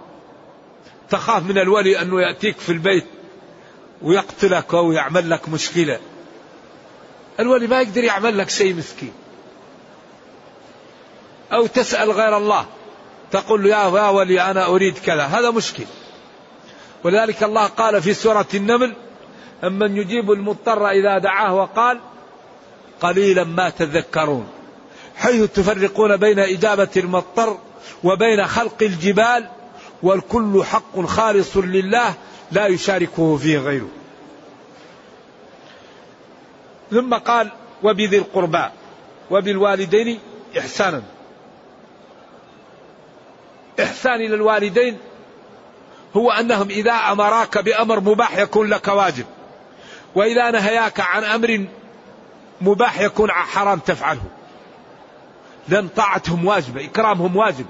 تخاف 1.09 1.43
من 1.43 1.57
الولي 1.57 2.01
أنه 2.01 2.21
يأتيك 2.21 2.57
في 2.57 2.71
البيت 2.71 3.05
ويقتلك 4.01 4.73
أو 4.73 4.91
يعمل 4.91 5.29
لك 5.29 5.49
مشكلة. 5.49 5.99
الولي 7.39 7.67
ما 7.67 7.81
يقدر 7.81 8.03
يعمل 8.03 8.37
لك 8.37 8.49
شيء 8.49 8.75
مسكين. 8.75 9.13
أو 11.53 11.67
تسأل 11.67 12.11
غير 12.11 12.37
الله 12.37 12.65
تقول 13.31 13.63
له 13.63 13.69
يا 13.69 14.09
ولي 14.09 14.41
أنا 14.41 14.65
أريد 14.65 14.97
كذا 14.97 15.23
هذا 15.23 15.51
مشكل. 15.51 15.85
ولذلك 17.03 17.43
الله 17.43 17.65
قال 17.65 18.01
في 18.01 18.13
سورة 18.13 18.47
النمل 18.53 18.95
أمن 19.63 19.97
يجيب 19.97 20.31
المضطر 20.31 20.89
إذا 20.89 21.17
دعاه 21.17 21.55
وقال 21.55 21.99
قليلا 23.01 23.43
ما 23.43 23.69
تذكرون. 23.69 24.47
حيث 25.15 25.51
تفرقون 25.51 26.17
بين 26.17 26.39
إجابة 26.39 26.89
المضطر 26.97 27.57
وبين 28.03 28.47
خلق 28.47 28.75
الجبال 28.81 29.49
والكل 30.03 30.63
حق 30.63 31.05
خالص 31.05 31.57
لله 31.57 32.13
لا 32.51 32.67
يشاركه 32.67 33.37
فيه 33.37 33.57
غيره. 33.57 33.89
ثم 36.91 37.13
قال 37.13 37.51
وبذي 37.83 38.17
القربى 38.17 38.65
وبالوالدين 39.31 40.19
إحسانا. 40.57 41.03
إحسان 43.79 44.15
إلى 44.15 44.35
الوالدين 44.35 44.97
هو 46.17 46.31
أنهم 46.31 46.69
إذا 46.69 46.91
أمراك 46.91 47.57
بأمر 47.57 47.99
مباح 47.99 48.37
يكون 48.37 48.69
لك 48.69 48.87
واجب 48.87 49.25
وإذا 50.15 50.51
نهياك 50.51 50.99
عن 50.99 51.23
أمر 51.23 51.65
مباح 52.61 52.99
يكون 52.99 53.31
حرام 53.31 53.79
تفعله. 53.79 54.21
لأن 55.67 55.87
طاعتهم 55.87 56.45
واجبة 56.45 56.85
إكرامهم 56.85 57.35
واجب 57.35 57.65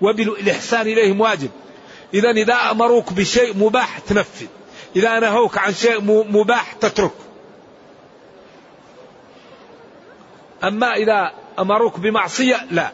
وبالإحسان 0.00 0.80
إليهم 0.80 1.20
واجب. 1.20 1.50
إذا 2.14 2.30
إذا 2.30 2.54
أمروك 2.54 3.12
بشيء 3.12 3.56
مباح 3.56 3.98
تنفذ. 3.98 4.46
إذا 4.96 5.18
نهوك 5.18 5.58
عن 5.58 5.72
شيء 5.72 6.00
مباح 6.30 6.72
تترك. 6.72 7.12
أما 10.64 10.94
إذا 10.94 11.32
أمروك 11.58 11.98
بمعصية 11.98 12.66
لا. 12.70 12.92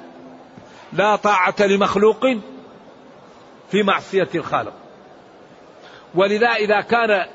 لا 0.92 1.16
طاعة 1.16 1.54
لمخلوق 1.60 2.26
في 3.70 3.82
معصية 3.82 4.28
الخالق. 4.34 4.72
ولذا 6.14 6.48
إذا 6.48 6.80
كان 6.80 7.26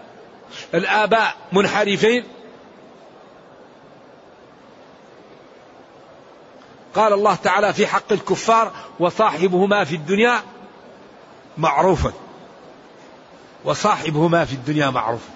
الآباء 0.73 1.35
منحرفين 1.51 2.23
قال 6.95 7.13
الله 7.13 7.35
تعالى 7.35 7.73
في 7.73 7.87
حق 7.87 8.11
الكفار 8.11 8.71
وصاحبهما 8.99 9.83
في 9.83 9.95
الدنيا 9.95 10.41
معروفا. 11.59 12.13
وصاحبهما 13.65 14.45
في 14.45 14.53
الدنيا 14.53 14.89
معروفا 14.89 15.29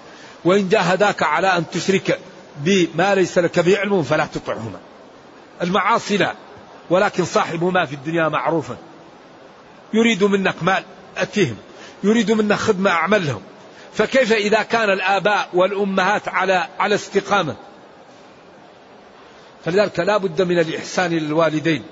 وإن 0.44 0.68
جاهداك 0.68 1.22
على 1.22 1.46
أن 1.46 1.64
تشرك 1.70 2.18
بما 2.56 3.14
ليس 3.14 3.38
لك 3.38 3.58
به 3.58 3.78
علم 3.78 4.02
فلا 4.02 4.26
تطعهما. 4.26 4.78
المعاصي 5.62 6.16
لا 6.16 6.34
ولكن 6.90 7.24
صاحبهما 7.24 7.86
في 7.86 7.94
الدنيا 7.94 8.28
معروفا. 8.28 8.76
يريد 9.92 10.24
منك 10.24 10.62
مال 10.62 10.84
أتيهم 11.16 11.56
يريد 12.04 12.32
منك 12.32 12.56
خدمة 12.56 12.90
أعمل 12.90 13.26
لهم 13.26 13.42
فكيف 13.94 14.32
إذا 14.32 14.62
كان 14.62 14.90
الآباء 14.90 15.48
والأمهات 15.54 16.28
على 16.28 16.68
على 16.78 16.94
استقامة؟ 16.94 17.56
فلذلك 19.64 20.00
لا 20.00 20.16
بد 20.16 20.42
من 20.42 20.58
الإحسان 20.58 21.10
للوالدين 21.10 21.82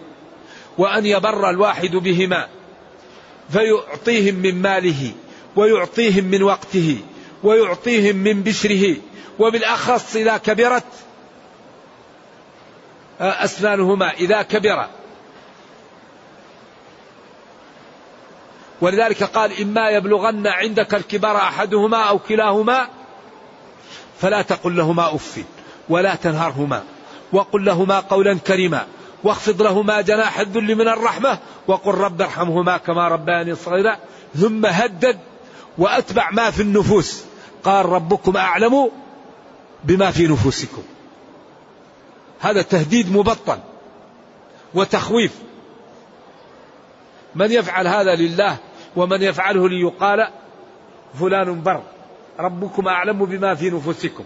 وأن 0.79 1.07
يبر 1.07 1.51
الواحد 1.51 1.90
بهما. 1.90 2.49
فيعطيهم 3.53 4.35
من 4.35 4.62
ماله 4.62 5.12
ويعطيهم 5.57 6.25
من 6.25 6.43
وقته 6.43 6.99
ويعطيهم 7.43 8.17
من 8.17 8.43
بشره 8.43 8.97
وبالأخص 9.38 10.17
إذا 10.17 10.37
كبرت 10.37 10.85
أسنانهما 13.21 14.11
إذا 14.11 14.43
كبر. 14.43 14.87
ولذلك 18.81 19.23
قال 19.23 19.61
إما 19.61 19.91
يبلغن 19.91 20.47
عندك 20.47 20.95
الكبر 20.95 21.37
أحدهما 21.37 22.03
أو 22.03 22.19
كلاهما 22.19 22.88
فلا 24.21 24.43
تقل 24.43 24.77
لهما 24.77 25.15
أف 25.15 25.45
ولا 25.88 26.15
تنهرهما 26.15 26.85
وقل 27.33 27.65
لهما 27.65 28.01
قولا 28.01 28.38
كريما. 28.38 28.87
واخفض 29.25 29.63
لهما 29.63 30.01
جناح 30.01 30.41
الذل 30.41 30.75
من 30.75 30.89
الرحمة 30.89 31.39
وقل 31.69 31.95
رب 31.95 32.23
ارحمهما 32.23 32.77
كما 32.77 33.09
ربياني 33.09 33.55
صغيرا. 33.55 33.97
ثم 34.37 34.67
هدد 34.67 35.19
وأتبع 35.79 36.31
ما 36.31 36.51
في 36.51 36.63
النفوس. 36.63 37.25
قال 37.65 37.87
ربكم 37.87 38.37
أعلم 38.37 38.91
بما 39.85 40.11
في 40.11 40.27
نفوسكم. 40.27 40.83
هذا 42.41 42.63
تهديد 42.63 43.13
مبطن 43.13 43.59
وتخويف. 44.75 45.33
من 47.35 47.53
يفعل 47.53 47.87
هذا 47.87 48.15
لله 48.15 48.57
ومن 48.97 49.23
يفعله 49.23 49.69
ليقال 49.69 50.29
فلان 51.21 51.63
بر. 51.63 51.83
ربكم 52.39 52.89
أعلم 52.89 53.25
بما 53.25 53.55
في 53.55 53.71
نفوسكم. 53.71 54.25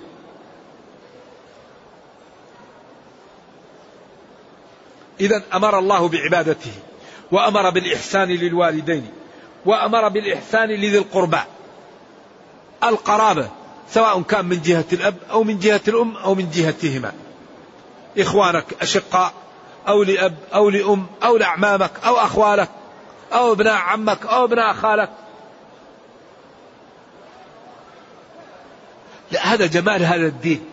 إذا 5.21 5.43
أمر 5.55 5.79
الله 5.79 6.09
بعبادته 6.09 6.73
وأمر 7.33 7.71
بالإحسان 7.71 8.29
للوالدين 8.29 9.11
وأمر 9.67 10.09
بالإحسان 10.09 10.69
لذي 10.69 10.99
القربى. 10.99 11.41
القرابة 12.85 13.49
سواء 13.91 14.23
كان 14.23 14.45
من 14.45 14.63
جهة 14.63 14.85
الأب 14.93 15.15
أو 15.31 15.45
من 15.45 15.59
جهة 15.59 15.81
الأم 15.89 16.17
أو 16.17 16.35
من 16.35 16.51
جهتهما. 16.51 17.13
إخوانك 18.19 18.65
أشقاء 18.81 19.33
أو 19.89 20.03
لأب 20.03 20.35
أو 20.55 20.71
لأم 20.71 21.07
أو 21.25 21.37
لأعمامك 21.37 21.91
أو 22.05 22.17
أخوالك 22.17 22.69
أو 23.33 23.53
ابناء 23.53 23.75
عمك 23.75 24.27
أو 24.27 24.45
ابناء 24.45 24.73
خالك 24.73 25.11
لا 29.31 29.55
هذا 29.55 29.67
جمال 29.67 30.05
هذا 30.05 30.27
الدين. 30.27 30.65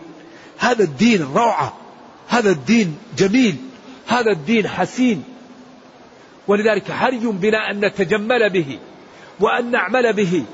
هذا 0.58 0.84
الدين 0.84 1.28
روعة. 1.34 1.72
هذا 2.28 2.50
الدين 2.50 2.98
جميل. 3.16 3.56
هذا 4.06 4.30
الدين 4.32 4.68
حسين. 4.68 5.24
ولذلك 6.48 6.90
حري 6.92 7.18
بنا 7.18 7.70
أن 7.70 7.84
نتجمل 7.84 8.50
به 8.50 8.78
وأن 9.40 9.70
نعمل 9.70 10.12
به 10.12 10.44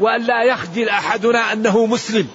وأن 0.00 0.22
لا 0.22 0.42
يخجل 0.42 0.88
أحدنا 0.88 1.52
أنه 1.52 1.86
مسلم 1.86 2.28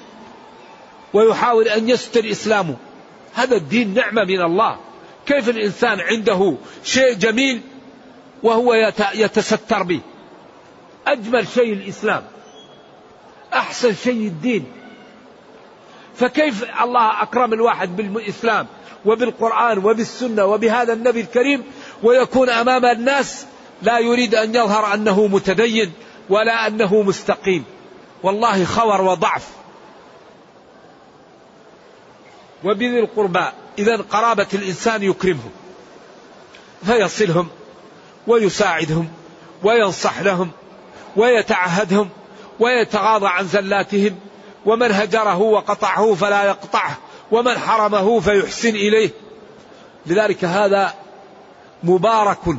ويحاول 1.13 1.67
أن 1.67 1.89
يستر 1.89 2.31
إسلامه 2.31 2.75
هذا 3.34 3.55
الدين 3.55 3.93
نعمة 3.93 4.23
من 4.23 4.41
الله. 4.41 4.77
كيف 5.25 5.49
الإنسان 5.49 5.99
عنده 5.99 6.55
شيء 6.84 7.13
جميل 7.13 7.62
وهو 8.43 8.73
يتستر 9.13 9.84
به؟ 9.84 9.99
أجمل 11.07 11.47
شيء 11.47 11.73
الإسلام. 11.73 12.23
أحسن 13.53 13.95
شيء 13.95 14.27
الدين. 14.27 14.65
فكيف 16.15 16.65
الله 16.82 17.21
أكرم 17.21 17.54
الواحد 17.54 17.95
بالإسلام 17.95 18.67
وبالقرآن 19.06 19.78
وبالسنة 19.78 20.45
وبهذا 20.45 20.93
النبي 20.93 21.21
الكريم 21.21 21.63
ويكون 22.04 22.50
أمام 22.50 22.86
الناس 22.86 23.45
لا 23.82 24.00
يريد 24.00 24.36
أن 24.36 24.56
يظهر 24.56 24.93
أنه 24.93 25.28
متدين 25.28 25.93
ولا 26.30 26.67
أنه 26.67 27.02
مستقيم. 27.02 27.63
والله 28.24 28.65
خور 28.65 29.02
وضعف. 29.02 29.47
وبذي 32.63 33.00
القربى 33.00 33.45
إذا 33.80 33.97
قرابة 33.97 34.47
الإنسان 34.54 35.04
يكرمهم 35.04 35.52
فيصلهم 36.86 37.47
ويساعدهم 38.28 39.10
وينصح 39.63 40.19
لهم 40.19 40.52
ويتعهدهم 41.15 42.10
ويتغاضى 42.60 43.28
عن 43.28 43.47
زلاتهم 43.47 44.19
ومن 44.65 44.91
هجره 44.91 45.38
وقطعه 45.38 46.13
فلا 46.13 46.43
يقطعه 46.43 46.97
ومن 47.32 47.58
حرمه 47.58 48.19
فيحسن 48.19 48.69
إليه. 48.69 49.10
لذلك 50.06 50.45
هذا 50.45 50.93
مبارك 51.84 52.58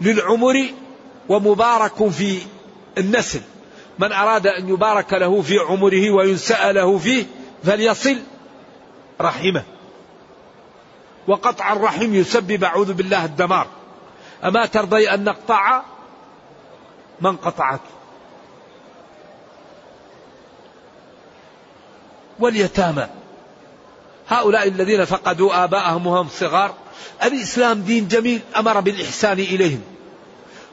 للعمر 0.00 0.64
ومبارك 1.28 2.08
في 2.08 2.38
النسل. 2.98 3.40
من 3.98 4.12
أراد 4.12 4.46
أن 4.46 4.68
يبارك 4.68 5.12
له 5.12 5.42
في 5.42 5.58
عمره 5.58 6.10
وينسأ 6.10 6.72
له 6.72 6.98
فيه 6.98 7.26
فليصل 7.64 8.16
رحمه. 9.20 9.62
وقطع 11.26 11.72
الرحم 11.72 12.14
يسبب 12.14 12.64
أعوذ 12.64 12.92
بالله 12.92 13.24
الدمار. 13.24 13.66
أما 14.44 14.66
ترضي 14.66 15.10
أن 15.10 15.24
نقطع 15.24 15.82
من 17.20 17.36
قطعك؟ 17.36 17.80
واليتامى. 22.40 23.06
هؤلاء 24.28 24.68
الذين 24.68 25.04
فقدوا 25.04 25.64
آباءهم 25.64 26.06
وهم 26.06 26.28
صغار 26.28 26.74
الإسلام 27.22 27.80
دين 27.80 28.08
جميل 28.08 28.40
أمر 28.56 28.80
بالإحسان 28.80 29.38
إليهم 29.38 29.80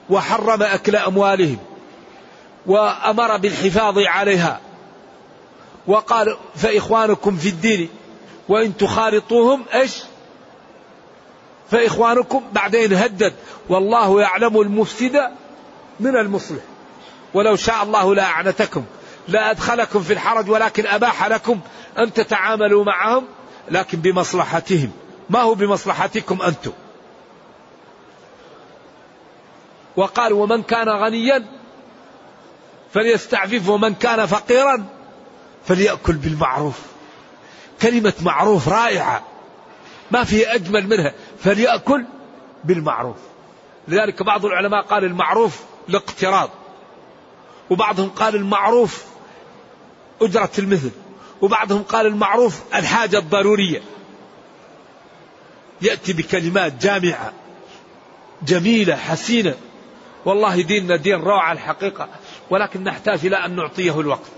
وحرم 0.09 0.63
أكل 0.63 0.95
أموالهم 0.95 1.57
وأمر 2.65 3.37
بالحفاظ 3.37 3.99
عليها 3.99 4.59
وقال 5.87 6.37
فإخوانكم 6.55 7.37
في 7.37 7.49
الدين 7.49 7.89
وإن 8.49 8.77
تخالطوهم 8.77 9.63
إيش؟ 9.73 9.97
فإخوانكم 11.71 12.43
بعدين 12.53 12.93
هدد 12.93 13.33
والله 13.69 14.21
يعلم 14.21 14.61
المفسد 14.61 15.21
من 15.99 16.17
المصلح 16.17 16.61
ولو 17.33 17.55
شاء 17.55 17.83
الله 17.83 18.15
لأعنتكم 18.15 18.79
لا 18.79 19.00
أدخلكم 19.29 20.01
في 20.01 20.13
الحرج 20.13 20.49
ولكن 20.49 20.85
أباح 20.87 21.27
لكم 21.27 21.59
أن 21.97 22.13
تتعاملوا 22.13 22.83
معهم 22.83 23.25
لكن 23.71 23.99
بمصلحتهم. 23.99 24.91
ما 25.29 25.39
هو 25.39 25.53
بمصلحتكم 25.53 26.41
أنتم؟ 26.41 26.71
وقال 29.95 30.33
ومن 30.33 30.63
كان 30.63 30.89
غنيا 30.89 31.45
فليستعفف 32.93 33.69
ومن 33.69 33.93
كان 33.95 34.25
فقيرا 34.25 34.85
فليأكل 35.65 36.13
بالمعروف. 36.13 36.79
كلمة 37.81 38.13
معروف 38.21 38.67
رائعة. 38.67 39.23
ما 40.11 40.23
في 40.23 40.55
أجمل 40.55 40.87
منها 40.87 41.13
فليأكل 41.43 42.05
بالمعروف. 42.63 43.17
لذلك 43.87 44.23
بعض 44.23 44.45
العلماء 44.45 44.81
قال 44.81 45.03
المعروف 45.03 45.59
الاقتراض 45.89 46.49
وبعضهم 47.69 48.09
قال 48.09 48.35
المعروف 48.35 49.10
أجرة 50.21 50.51
المثل. 50.59 50.91
وبعضهم 51.41 51.83
قال 51.83 52.05
المعروف 52.05 52.61
الحاجة 52.75 53.17
الضرورية. 53.17 53.81
يأتي 55.81 56.13
بكلمات 56.13 56.73
جامعة 56.81 57.33
جميلة 58.43 58.95
حسينة. 58.95 59.55
والله 60.25 60.61
ديننا 60.61 60.95
دين 60.95 61.21
روعة 61.21 61.51
الحقيقة 61.51 62.07
ولكن 62.49 62.83
نحتاج 62.83 63.25
إلى 63.25 63.35
أن 63.35 63.55
نعطيه 63.55 63.99
الوقت. 63.99 64.31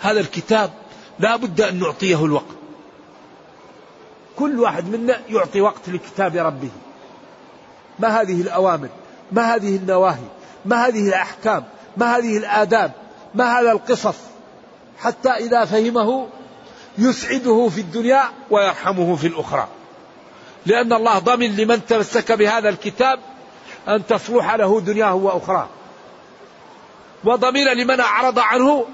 هذا 0.00 0.20
الكتاب 0.20 0.70
لا 1.18 1.36
بد 1.36 1.60
أن 1.60 1.78
نعطيه 1.78 2.24
الوقت. 2.24 2.58
كل 4.36 4.60
واحد 4.60 4.88
منا 4.88 5.20
يعطي 5.28 5.60
وقت 5.60 5.88
لكتاب 5.88 6.36
ربه. 6.36 6.70
ما 7.98 8.20
هذه 8.20 8.40
الأوامر؟ 8.40 8.88
ما 9.32 9.54
هذه 9.54 9.76
النواهي؟ 9.76 10.24
ما 10.64 10.86
هذه 10.86 11.08
الأحكام؟ 11.08 11.64
ما 11.96 12.16
هذه 12.16 12.36
الآداب؟ 12.38 12.92
ما 13.34 13.60
هذا 13.60 13.72
القصص؟ 13.72 14.16
حتى 14.98 15.28
إذا 15.28 15.64
فهمه 15.64 16.28
يسعده 16.98 17.68
في 17.68 17.80
الدنيا 17.80 18.22
ويرحمه 18.50 19.16
في 19.16 19.26
الأخرى. 19.26 19.68
لأن 20.66 20.92
الله 20.92 21.18
ضمن 21.18 21.56
لمن 21.56 21.86
تمسك 21.86 22.32
بهذا 22.32 22.68
الكتاب 22.68 23.20
أن 23.88 24.06
تصلح 24.06 24.54
له 24.54 24.80
دنياه 24.80 25.14
وأخراه. 25.14 25.68
وضمن 27.24 27.64
لمن 27.64 28.00
أعرض 28.00 28.38
عنه 28.38 28.86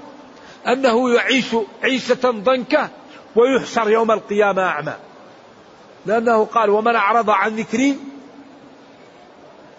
أنه 0.67 1.13
يعيش 1.13 1.45
عيشة 1.83 2.31
ضنكة 2.31 2.89
ويحشر 3.35 3.89
يوم 3.89 4.11
القيامة 4.11 4.61
أعمى. 4.61 4.93
لأنه 6.05 6.45
قال 6.45 6.69
ومن 6.69 6.95
أعرض 6.95 7.29
عن 7.29 7.55
ذكري 7.55 7.97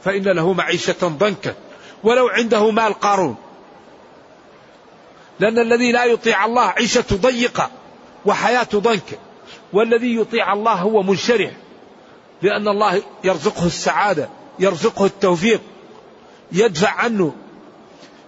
فإن 0.04 0.22
له 0.22 0.52
معيشة 0.52 1.08
ضنكا 1.08 1.54
ولو 2.04 2.28
عنده 2.28 2.70
مال 2.70 2.94
قارون. 2.94 3.36
لأن 5.40 5.58
الذي 5.58 5.92
لا 5.92 6.04
يطيع 6.04 6.44
الله 6.44 6.62
عيشة 6.62 7.04
ضيقة 7.12 7.70
وحياة 8.24 8.68
ضنكة 8.74 9.16
والذي 9.72 10.16
يطيع 10.16 10.52
الله 10.52 10.72
هو 10.72 11.02
منشرح 11.02 11.50
لأن 12.42 12.68
الله 12.68 13.02
يرزقه 13.24 13.66
السعادة 13.66 14.28
يرزقه 14.58 15.06
التوفيق 15.06 15.60
يدفع 16.52 16.90
عنه 16.90 17.34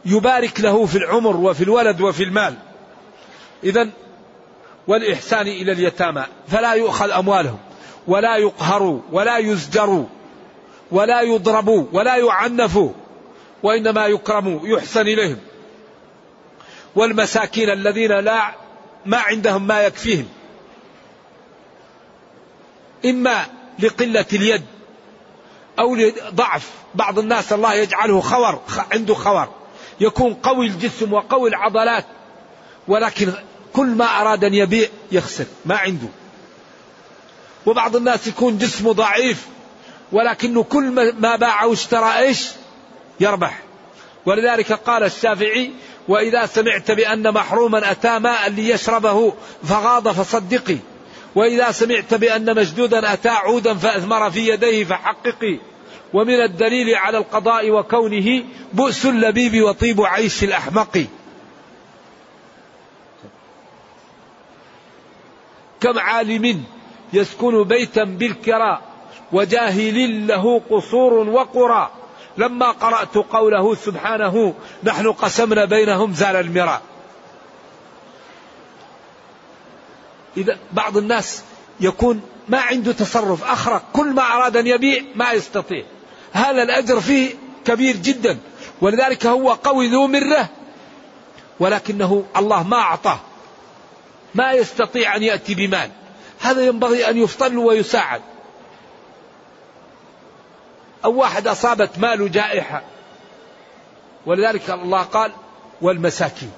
يبارك 0.05 0.61
له 0.61 0.87
في 0.87 0.99
العمر 0.99 1.37
وفي 1.37 1.65
الولد 1.65 2.01
وفي 2.01 2.23
المال. 2.23 2.55
إذا 3.65 3.89
والإحسان 4.87 5.47
إلى 5.47 5.73
اليتامى. 5.73 6.25
فلا 6.49 6.73
يؤخذ 6.73 7.11
أموالهم 7.11 7.59
ولا 8.07 8.37
يقهروا 8.37 9.01
ولا 9.13 9.39
يزجروا 9.39 10.05
ولا 10.91 11.21
يضربوا 11.21 11.85
ولا 11.93 12.17
يعنفوا 12.17 12.91
وإنما 13.63 14.07
يكرموا 14.07 14.61
يحسن 14.63 15.01
إليهم. 15.01 15.39
والمساكين 16.99 17.71
الذين 17.71 18.13
لا 18.13 18.55
ما 19.07 19.19
عندهم 19.19 19.67
ما 19.67 19.81
يكفيهم. 19.83 20.29
إما 23.05 23.47
لقلة 23.79 24.25
اليد 24.33 24.63
أو 25.79 25.95
لضعف. 25.95 26.71
بعض 26.95 27.19
الناس 27.19 27.53
الله 27.53 27.75
يجعله 27.75 28.21
خور 28.21 28.61
عنده 28.93 29.15
خور. 29.15 29.49
يكون 30.01 30.35
قوي 30.35 30.67
الجسم 30.67 31.13
وقوي 31.13 31.49
العضلات 31.49 32.05
ولكن 32.89 33.33
كل 33.73 33.87
ما 33.87 34.05
أراد 34.05 34.45
أن 34.45 34.55
يبيع 34.55 34.89
يخسر 35.13 35.47
ما 35.65 35.77
عنده. 35.77 36.09
وبعض 37.67 37.97
الناس 37.97 38.27
يكون 38.27 38.59
جسمه 38.59 38.93
ضعيف 38.93 39.47
ولكنه 40.13 40.63
كل 40.63 41.13
ما 41.21 41.37
باع 41.37 41.65
واشترى 41.65 42.19
إيش؟ 42.19 42.49
يربح. 43.21 43.59
ولذلك 44.27 44.73
قال 44.73 45.03
الشافعي 45.03 45.73
وإذا 46.09 46.47
سمعت 46.47 46.91
بأن 46.91 47.33
محروما 47.35 47.91
أتى 47.91 48.19
ماء 48.19 48.51
ليشربه 48.51 49.33
فغاض 49.65 50.09
فصدقي. 50.09 50.77
وإذا 51.35 51.71
سمعت 51.71 52.15
بأن 52.15 52.61
مشدودا 52.61 53.13
أتى 53.13 53.29
عودا 53.29 53.75
فأثمر 53.75 54.31
في 54.31 54.49
يديه 54.49 54.85
فحققي. 54.85 55.59
ومن 56.15 56.41
الدليل 56.41 56.95
على 56.95 57.19
القضاء 57.19 57.71
وكونه 57.71 58.45
بؤس 58.73 59.07
اللبيب 59.07 59.63
وطيب 59.63 60.03
عيش 60.03 60.45
الأحمق. 60.45 61.07
كم 65.81 65.99
عالم 65.99 66.65
يسكن 67.13 67.65
بيتا 67.65 68.05
بالكراء 68.05 68.83
وجاهل 69.33 70.27
له 70.27 70.61
قصور 70.71 71.13
وقرى. 71.15 71.91
لما 72.39 72.71
قرأت 72.71 73.15
قوله 73.15 73.75
سبحانه 73.75 74.55
نحن 74.85 75.13
قسمنا 75.13 75.65
بينهم 75.65 76.15
زال 76.15 76.37
المراء. 76.37 76.83
إذا 80.37 80.59
بعض 80.73 80.97
الناس 80.97 81.43
يكون 81.81 82.21
ما 82.49 82.61
عنده 82.61 82.93
تصرف 82.93 83.45
أخرق 83.45 83.83
كل 83.93 84.07
ما 84.07 84.23
أراد 84.23 84.57
أن 84.57 84.67
يبيع 84.67 85.03
ما 85.15 85.33
يستطيع. 85.33 85.85
هذا 86.33 86.63
الأجر 86.63 87.01
فيه 87.01 87.35
كبير 87.65 87.97
جدا. 87.97 88.39
ولذلك 88.81 89.27
هو 89.27 89.53
قوي 89.53 89.89
ذو 89.89 90.07
مرة 90.07 90.49
ولكنه 91.61 92.25
الله 92.37 92.63
ما 92.63 92.77
أعطاه. 92.77 93.21
ما 94.35 94.53
يستطيع 94.53 95.17
أن 95.17 95.23
يأتي 95.23 95.55
بمال. 95.55 95.91
هذا 96.41 96.67
ينبغي 96.67 97.11
أن 97.11 97.17
يفطن 97.17 97.57
ويساعد. 97.57 98.23
أو 101.05 101.15
واحد 101.15 101.47
أصابت 101.47 101.99
ماله 101.99 102.29
جائحة. 102.29 102.83
ولذلك 104.27 104.71
الله 104.71 105.03
قال 105.03 105.33
والمساكين. 105.81 106.53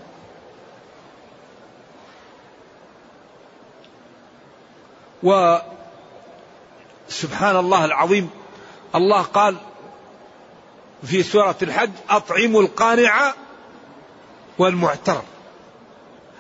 وسبحان 5.23 7.57
الله 7.57 7.85
العظيم 7.85 8.31
الله 8.95 9.23
قال 9.23 9.57
في 11.03 11.23
سورة 11.23 11.57
الحج 11.63 11.91
أطعموا 12.11 12.63
القانع 12.63 13.35
والمعتر. 14.59 15.23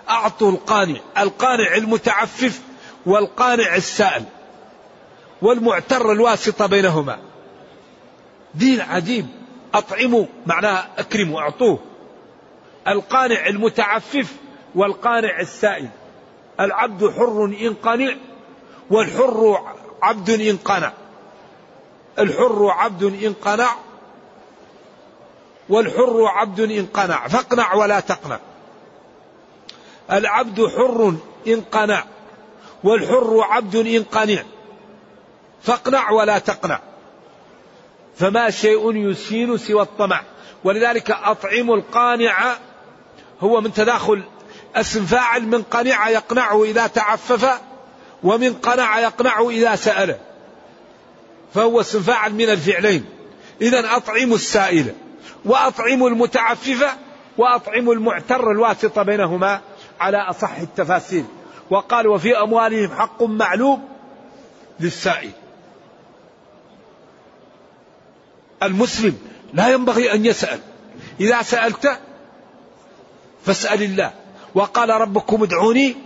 أعطوا 0.08 0.52
القانع 0.52 1.00
القانع 1.18 1.74
المتعفف 1.74 2.60
والقانع 3.06 3.74
السائل 3.74 4.24
والمعتر 5.42 6.12
الواسطة 6.12 6.66
بينهما. 6.66 7.29
دين 8.54 8.80
عجيب 8.80 9.26
أطعموا 9.74 10.26
معناها 10.46 10.88
أكرموا 10.98 11.40
أعطوه. 11.40 11.78
القانع 12.88 13.46
المتعفف 13.46 14.34
والقانع 14.74 15.40
السائل. 15.40 15.88
العبد 16.60 17.10
حر 17.10 17.44
إن 17.44 17.74
قنع 17.74 18.14
والحر 18.90 19.74
عبد 20.02 20.30
إن 20.30 20.56
قنع. 20.56 20.92
الحر 22.18 22.66
عبد 22.70 23.02
إن 23.02 23.32
قنع 23.32 23.74
والحر 25.68 26.24
عبد 26.24 26.60
إن 26.60 26.86
قنع. 26.86 27.28
فاقنع 27.28 27.74
ولا 27.74 28.00
تقنع. 28.00 28.38
العبد 30.10 30.66
حر 30.66 31.14
إن 31.48 31.60
قنع 31.60 32.04
والحر 32.84 33.40
عبد 33.40 33.76
إن 33.76 34.02
قنع. 34.02 34.42
فاقنع 35.62 36.10
ولا 36.10 36.38
تقنع. 36.38 36.80
فما 38.16 38.50
شيء 38.50 38.96
يسين 38.96 39.56
سوى 39.56 39.82
الطمع. 39.82 40.22
ولذلك 40.64 41.10
أطعم 41.10 41.72
القانع 41.72 42.56
هو 43.40 43.60
من 43.60 43.72
تداخل 43.72 44.22
اسم 44.76 45.04
فاعل 45.04 45.42
من 45.42 45.62
قنع 45.62 46.08
يقنعه 46.08 46.64
إذا 46.64 46.86
تعفف 46.86 47.60
ومن 48.22 48.52
قنع 48.52 48.98
يقنعه 48.98 49.50
إذا 49.50 49.76
سأله. 49.76 50.18
فهو 51.54 51.80
اسم 51.80 52.00
فاعل 52.00 52.34
من 52.34 52.50
الفعلين. 52.50 53.04
إذا 53.62 53.96
أطعم 53.96 54.32
السائل 54.32 54.94
وأطعم 55.44 56.06
المتعفف 56.06 56.96
وأطعم 57.38 57.90
المعتر 57.90 58.50
الواسطة 58.50 59.02
بينهما 59.02 59.60
على 60.00 60.16
أصح 60.16 60.56
التفاسير 60.56 61.24
وقال 61.70 62.06
وفي 62.06 62.38
أموالهم 62.38 62.94
حق 62.94 63.22
معلوم 63.22 63.88
للسائل. 64.80 65.30
المسلم 68.62 69.18
لا 69.54 69.68
ينبغي 69.68 70.12
أن 70.12 70.26
يسأل. 70.26 70.60
إذا 71.20 71.42
سألت 71.42 71.98
فاسأل 73.46 73.82
الله. 73.82 74.12
وقال 74.54 74.88
ربكم 74.90 75.42
ادعوني 75.42 75.96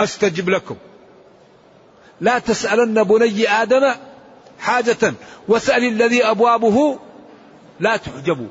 أستجب 0.00 0.48
لكم. 0.48 0.76
لا 2.20 2.38
تسألن 2.38 3.02
بني 3.02 3.48
آدم 3.48 3.92
حاجة 4.58 5.14
واسأل 5.48 5.84
الذي 5.84 6.24
أبوابه 6.24 6.98
لا 7.80 7.96
تحجب. 7.96 8.48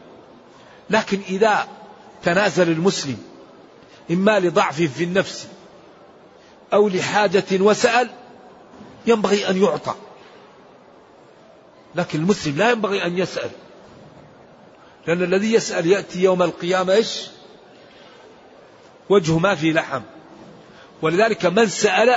لكن 0.90 1.20
إذا 1.30 1.68
تنازل 2.24 2.70
المسلم 2.70 3.18
إما 4.12 4.40
لضعف 4.40 4.82
في 4.82 5.04
النفس 5.04 5.48
أو 6.74 6.90
لحاجة 6.90 7.44
وسأل 7.60 8.10
ينبغي 9.08 9.50
أن 9.50 9.64
يعطى. 9.64 9.96
لكن 11.96 12.20
المسلم 12.20 12.58
لا 12.58 12.72
ينبغي 12.72 13.06
أن 13.06 13.18
يسأل. 13.18 13.50
لأن 15.08 15.24
الذي 15.24 15.54
يسأل 15.54 15.88
يأتي 15.88 16.24
يوم 16.24 16.44
القيامة 16.44 16.94
إيش؟ 16.94 17.22
وجهه 19.10 19.40
ما 19.40 19.56
في 19.56 19.72
لحم. 19.72 20.02
ولذلك 21.02 21.46
من 21.46 21.68
سأل 21.68 22.16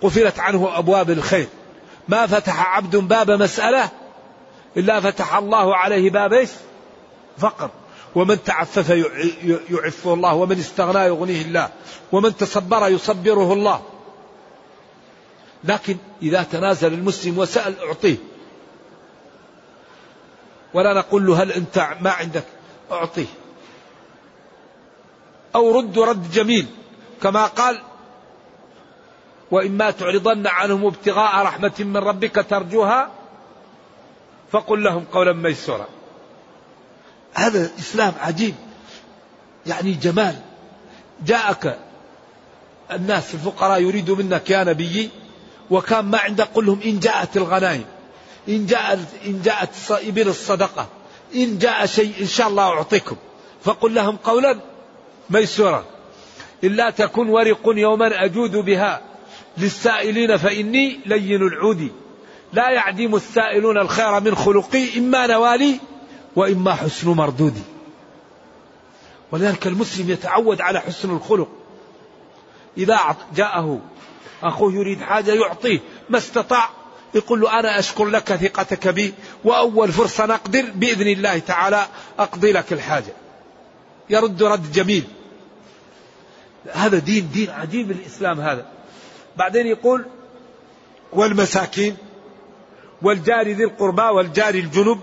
قفلت 0.00 0.38
عنه 0.38 0.78
أبواب 0.78 1.10
الخير. 1.10 1.48
ما 2.08 2.26
فتح 2.26 2.76
عبد 2.76 2.96
باب 2.96 3.30
مسألة 3.30 3.90
إلا 4.76 5.00
فتح 5.00 5.34
الله 5.36 5.76
عليه 5.76 6.10
باب 6.10 6.32
إيش؟ 6.32 6.50
فقر. 7.38 7.70
ومن 8.14 8.44
تعفف 8.44 8.90
يعفه 9.70 10.14
الله 10.14 10.34
ومن 10.34 10.58
استغنى 10.58 11.06
يغنيه 11.06 11.42
الله 11.42 11.68
ومن 12.12 12.36
تصبر 12.36 12.88
يصبره 12.88 13.52
الله. 13.52 13.82
لكن 15.64 15.96
إذا 16.22 16.42
تنازل 16.42 16.92
المسلم 16.92 17.38
وسأل 17.38 17.74
أعطيه. 17.86 18.16
ولا 20.76 20.94
نقول 20.94 21.26
له 21.26 21.42
هل 21.42 21.52
أنت 21.52 21.88
ما 22.00 22.10
عندك؟ 22.10 22.44
أعطيه. 22.92 23.26
أو 25.54 25.78
رد 25.78 25.98
رد 25.98 26.30
جميل. 26.30 26.66
كما 27.22 27.46
قال 27.46 27.82
وإما 29.50 29.90
تعرضن 29.90 30.46
عنهم 30.46 30.86
ابتغاء 30.86 31.44
رحمة 31.44 31.72
من 31.78 31.96
ربك 31.96 32.46
ترجوها 32.50 33.10
فقل 34.52 34.84
لهم 34.84 35.04
قولا 35.12 35.32
ميسورا. 35.32 35.86
هذا 37.34 37.70
إسلام 37.78 38.12
عجيب. 38.20 38.54
يعني 39.66 39.92
جمال. 39.92 40.36
جاءك 41.26 41.78
الناس 42.92 43.34
الفقراء 43.34 43.82
يريدوا 43.82 44.16
منك 44.16 44.50
يا 44.50 44.64
نبي 44.64 45.10
وكان 45.70 46.04
ما 46.04 46.18
عندك 46.18 46.48
قل 46.54 46.66
لهم 46.66 46.80
إن 46.84 47.00
جاءت 47.00 47.36
الغنائم. 47.36 47.84
إن 48.48 48.66
جاءت 48.66 48.98
إن 49.26 49.42
جاءت 49.42 49.70
إبل 49.90 50.28
الصدقة 50.28 50.88
إن 51.34 51.58
جاء 51.58 51.86
شيء 51.86 52.12
إن 52.20 52.26
شاء 52.26 52.48
الله 52.48 52.62
أعطيكم. 52.62 53.16
فقل 53.64 53.94
لهم 53.94 54.16
قولا 54.16 54.60
ميسورا 55.30 55.84
إلا 56.64 56.90
تكن 56.90 57.28
ورق 57.28 57.60
يوما 57.66 58.24
أجود 58.24 58.56
بها 58.56 59.00
للسائلين 59.58 60.36
فإني 60.36 61.00
لين 61.06 61.42
العود. 61.42 61.90
لا 62.52 62.70
يعدم 62.70 63.14
السائلون 63.14 63.78
الخير 63.78 64.20
من 64.20 64.34
خلقي 64.34 64.98
إما 64.98 65.26
نوالي 65.26 65.80
وإما 66.36 66.74
حسن 66.74 67.10
مردودي. 67.10 67.62
ولذلك 69.32 69.66
المسلم 69.66 70.10
يتعود 70.10 70.60
على 70.60 70.80
حسن 70.80 71.10
الخلق. 71.10 71.48
إذا 72.78 73.16
جاءه 73.36 73.80
أخوه 74.42 74.72
يريد 74.72 75.00
حاجة 75.00 75.32
يعطيه 75.32 75.80
ما 76.10 76.18
استطاع 76.18 76.70
يقول 77.14 77.40
له 77.40 77.60
أنا 77.60 77.78
أشكر 77.78 78.04
لك 78.04 78.34
ثقتك 78.34 78.88
بي 78.88 79.14
وأول 79.44 79.92
فرصة 79.92 80.26
نقدر 80.26 80.64
بإذن 80.74 81.06
الله 81.06 81.38
تعالى 81.38 81.86
أقضي 82.18 82.52
لك 82.52 82.72
الحاجة. 82.72 83.12
يرد 84.10 84.42
رد 84.42 84.72
جميل. 84.72 85.04
هذا 86.72 86.98
دين 86.98 87.30
دين 87.32 87.50
عجيب 87.50 87.90
الإسلام 87.90 88.40
هذا. 88.40 88.66
بعدين 89.36 89.66
يقول 89.66 90.06
والمساكين 91.12 91.96
والجار 93.02 93.48
ذي 93.48 93.64
القربى 93.64 94.02
والجار 94.02 94.54
الجنب. 94.54 95.00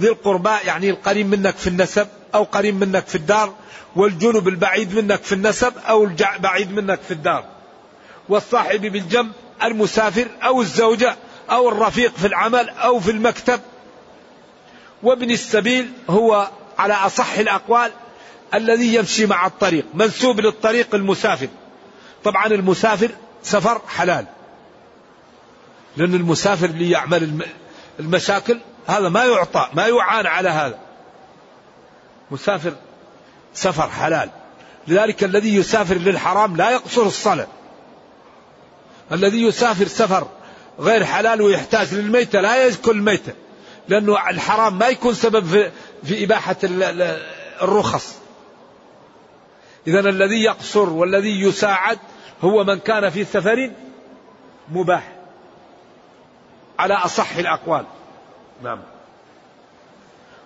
ذي 0.00 0.08
القربى 0.08 0.54
يعني 0.64 0.90
القريب 0.90 1.26
منك 1.26 1.56
في 1.56 1.66
النسب 1.66 2.08
أو 2.34 2.42
قريب 2.42 2.84
منك 2.84 3.06
في 3.06 3.14
الدار. 3.14 3.54
والجنب 3.96 4.48
البعيد 4.48 4.94
منك 4.94 5.22
في 5.22 5.32
النسب 5.32 5.72
أو 5.88 6.04
البعيد 6.04 6.72
منك 6.72 7.00
في 7.00 7.10
الدار. 7.10 7.44
والصاحب 8.28 8.80
بالجنب 8.80 9.32
المسافر 9.62 10.28
أو 10.42 10.60
الزوجة 10.60 11.16
أو 11.50 11.68
الرفيق 11.68 12.16
في 12.16 12.26
العمل 12.26 12.68
أو 12.68 13.00
في 13.00 13.10
المكتب. 13.10 13.60
وابن 15.02 15.30
السبيل 15.30 15.92
هو 16.10 16.48
على 16.78 16.94
أصح 16.94 17.38
الأقوال 17.38 17.92
الذي 18.54 18.94
يمشي 18.94 19.26
مع 19.26 19.46
الطريق 19.46 19.84
منسوب 19.94 20.40
للطريق 20.40 20.94
المسافر. 20.94 21.48
طبعا 22.24 22.46
المسافر 22.46 23.10
سفر 23.42 23.80
حلال. 23.88 24.26
لأن 25.96 26.14
المسافر 26.14 26.66
اللي 26.66 26.90
يعمل 26.90 27.46
المشاكل 28.00 28.60
هذا 28.86 29.08
ما 29.08 29.24
يعطى 29.24 29.68
ما 29.72 29.86
يعان 29.86 30.26
على 30.26 30.48
هذا. 30.48 30.78
مسافر 32.30 32.72
سفر 33.54 33.88
حلال. 33.88 34.30
لذلك 34.88 35.24
الذي 35.24 35.56
يسافر 35.56 35.94
للحرام 35.94 36.56
لا 36.56 36.70
يقصر 36.70 37.02
الصلاة. 37.02 37.46
الذي 39.12 39.42
يسافر 39.42 39.86
سفر 39.86 40.26
غير 40.78 41.04
حلال 41.04 41.42
ويحتاج 41.42 41.94
للميتة 41.94 42.40
لا 42.40 42.56
يأكل 42.56 42.90
الميتة 42.90 43.32
لأنه 43.88 44.30
الحرام 44.30 44.78
ما 44.78 44.88
يكون 44.88 45.14
سبب 45.14 45.46
في, 45.46 45.70
في 46.04 46.24
إباحة 46.24 46.56
الرخص. 47.62 48.18
إذا 49.86 50.00
الذي 50.00 50.42
يقصر 50.42 50.88
والذي 50.88 51.40
يساعد 51.40 51.98
هو 52.42 52.64
من 52.64 52.78
كان 52.78 53.10
في 53.10 53.24
سفر 53.24 53.70
مباح. 54.68 55.12
على 56.78 56.94
أصح 56.94 57.36
الأقوال. 57.36 57.84
نعم. 58.62 58.82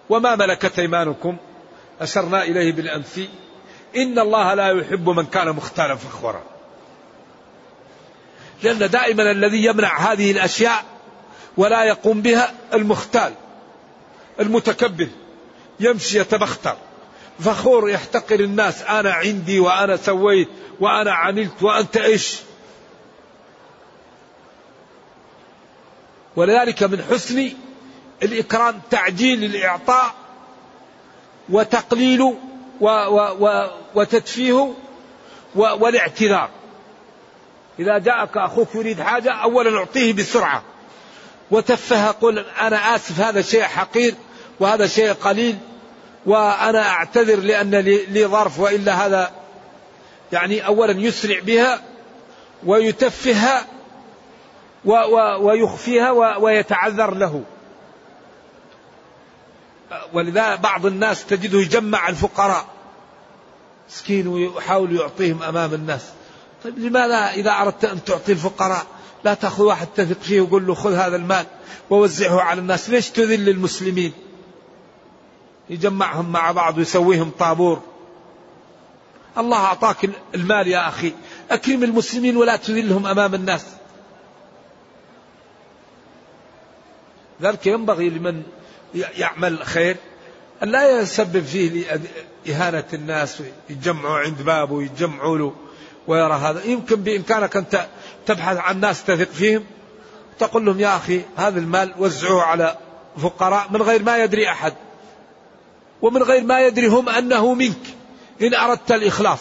وما 0.08 0.36
ملكت 0.36 0.78
أيمانكم 0.78 1.36
أشرنا 2.00 2.42
إليه 2.42 2.72
بالأمس. 2.72 3.20
إن 3.96 4.18
الله 4.18 4.54
لا 4.54 4.70
يحب 4.80 5.08
من 5.08 5.26
كان 5.26 5.48
مختالا 5.48 5.94
فخورا. 5.94 6.42
لأن 8.62 8.90
دائما 8.90 9.30
الذي 9.30 9.64
يمنع 9.64 10.12
هذه 10.12 10.30
الأشياء 10.30 10.84
ولا 11.56 11.84
يقوم 11.84 12.22
بها 12.22 12.54
المختال 12.74 13.34
المتكبر 14.40 15.08
يمشي 15.80 16.18
يتبختر. 16.18 16.76
فخور 17.40 17.90
يحتقر 17.90 18.40
الناس 18.40 18.82
أنا 18.82 19.12
عندي 19.12 19.60
وأنا 19.60 19.96
سويت 19.96 20.48
وأنا 20.80 21.12
عملت 21.12 21.62
وأنت 21.62 21.96
إيش؟ 21.96 22.36
ولذلك 26.36 26.82
من 26.82 27.02
حسن 27.10 27.52
الإكرام 28.22 28.80
تعجيل 28.90 29.44
الإعطاء 29.44 30.14
وتقليل 31.48 32.22
و 32.22 32.36
و 32.80 33.18
و 33.40 33.70
وتدفيه 33.94 34.74
والاعتذار. 35.54 36.50
إذا 37.80 37.98
جاءك 37.98 38.36
أخوك 38.36 38.74
يريد 38.74 39.00
حاجة 39.00 39.32
أولا 39.32 39.78
أعطيه 39.78 40.12
بسرعة. 40.12 40.62
وتفه 41.50 42.10
قل 42.10 42.38
أنا 42.38 42.96
آسف 42.96 43.20
هذا 43.20 43.42
شيء 43.42 43.62
حقير 43.62 44.14
وهذا 44.60 44.86
شيء 44.86 45.12
قليل 45.12 45.58
وأنا 46.26 46.88
أعتذر 46.88 47.36
لأن 47.40 47.74
لي 47.74 48.26
ظرف 48.26 48.60
وإلا 48.60 49.06
هذا 49.06 49.30
يعني 50.32 50.66
أولا 50.66 50.92
يسرع 50.92 51.40
بها 51.40 51.82
ويتفهها 52.66 53.66
ويخفيها 55.40 56.10
ويتعذر 56.36 57.14
له. 57.14 57.42
ولذا 60.12 60.54
بعض 60.54 60.86
الناس 60.86 61.26
تجده 61.26 61.58
يجمع 61.58 62.08
الفقراء. 62.08 62.66
مسكين 63.90 64.28
ويحاول 64.28 64.96
يعطيهم 64.96 65.42
أمام 65.42 65.74
الناس. 65.74 66.12
طيب 66.64 66.78
لماذا 66.78 67.30
إذا 67.30 67.50
أردت 67.50 67.84
أن 67.84 68.04
تعطي 68.04 68.32
الفقراء؟ 68.32 68.86
لا 69.24 69.34
تأخذ 69.34 69.64
واحد 69.64 69.88
تثق 69.96 70.22
فيه 70.22 70.40
وقول 70.40 70.66
له 70.66 70.74
خذ 70.74 70.94
هذا 70.94 71.16
المال 71.16 71.46
ووزعه 71.90 72.40
على 72.40 72.60
الناس. 72.60 72.90
ليش 72.90 73.10
تذل 73.10 73.48
المسلمين؟ 73.48 74.12
يجمعهم 75.70 76.32
مع 76.32 76.52
بعض 76.52 76.78
ويسويهم 76.78 77.30
طابور. 77.38 77.82
الله 79.38 79.56
أعطاك 79.56 80.10
المال 80.34 80.68
يا 80.68 80.88
أخي. 80.88 81.12
أكرم 81.50 81.84
المسلمين 81.84 82.36
ولا 82.36 82.56
تذلهم 82.56 83.06
أمام 83.06 83.34
الناس. 83.34 83.66
ذلك 87.42 87.66
ينبغي 87.66 88.10
لمن 88.10 88.42
يعمل 88.94 89.66
خير. 89.66 89.96
أن 90.62 90.68
لا 90.68 91.00
يسبب 91.00 91.44
فيه 91.44 92.00
إهانة 92.48 92.84
الناس 92.92 93.42
يجمعوا 93.70 94.18
عند 94.18 94.42
بابه 94.42 94.72
ويجمعوا 94.72 95.38
له. 95.38 95.54
ويرى 96.06 96.34
هذا. 96.34 96.64
يمكن 96.64 96.96
بإمكانك 96.96 97.56
أن 97.56 97.64
تبحث 98.26 98.56
عن 98.56 98.80
ناس 98.80 99.04
تثق 99.04 99.30
فيهم. 99.30 99.64
تقول 100.38 100.66
لهم 100.66 100.80
يا 100.80 100.96
أخي 100.96 101.22
هذا 101.36 101.60
المال 101.60 101.94
وزعوه 101.98 102.42
على 102.42 102.76
فقراء 103.18 103.66
من 103.70 103.82
غير 103.82 104.02
ما 104.02 104.18
يدري 104.18 104.50
أحد. 104.50 104.74
ومن 106.02 106.22
غير 106.22 106.44
ما 106.44 106.60
يدري 106.60 106.86
هم 106.86 107.08
أنه 107.08 107.54
منك. 107.54 107.96
إن 108.42 108.54
أردت 108.54 108.92
الإخلاص. 108.92 109.40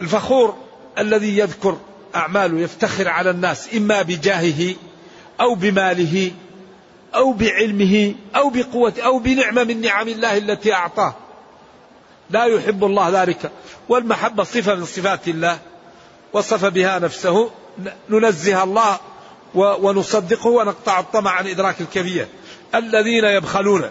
الفخور 0.00 0.56
الذي 0.98 1.38
يذكر 1.38 1.78
أعماله 2.14 2.60
يفتخر 2.60 3.08
على 3.08 3.30
الناس 3.30 3.74
إما 3.74 4.02
بجاهه 4.02 4.74
أو 5.40 5.54
بماله 5.54 6.32
أو 7.14 7.32
بعلمه 7.32 8.14
أو 8.36 8.50
بقوة 8.50 8.94
أو 8.98 9.18
بنعمة 9.18 9.64
من 9.64 9.80
نعم 9.80 10.08
الله 10.08 10.38
التي 10.38 10.72
أعطاه. 10.72 11.14
لا 12.30 12.44
يحب 12.44 12.84
الله 12.84 13.22
ذلك. 13.22 13.50
والمحبة 13.88 14.44
صفة 14.44 14.74
من 14.74 14.84
صفات 14.84 15.28
الله 15.28 15.58
وصف 16.32 16.64
بها 16.64 16.98
نفسه. 16.98 17.50
ننزه 18.08 18.62
الله 18.62 18.98
ونصدقه 19.54 20.46
ونقطع 20.46 21.00
الطمع 21.00 21.30
عن 21.30 21.46
إدراك 21.46 21.80
الكبير 21.80 22.26
الذين 22.74 23.24
يبخلون. 23.24 23.90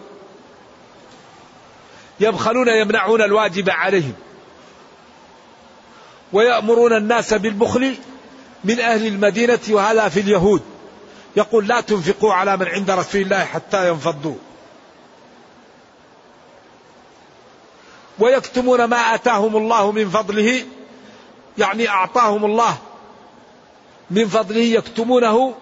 يبخلون 2.19 2.67
يمنعون 2.67 3.21
الواجب 3.21 3.69
عليهم. 3.69 4.13
ويأمرون 6.33 6.93
الناس 6.93 7.33
بالبخل 7.33 7.95
من 8.63 8.79
أهل 8.79 9.07
المدينة 9.07 9.59
وهذا 9.69 10.09
في 10.09 10.19
اليهود. 10.19 10.61
يقول 11.35 11.67
لا 11.67 11.81
تنفقوا 11.81 12.33
على 12.33 12.57
من 12.57 12.67
عند 12.67 12.91
رسول 12.91 13.21
الله 13.21 13.45
حتى 13.45 13.89
ينفضوا. 13.89 14.35
ويكتمون 18.21 18.83
ما 18.83 18.97
آتاهم 18.97 19.57
الله 19.57 19.91
من 19.91 20.09
فضله. 20.09 20.61
يعني 21.57 21.89
أعطاهم 21.89 22.45
الله 22.45 22.77
من 24.11 24.27
فضله 24.27 24.61
يكتمونه 24.61 25.53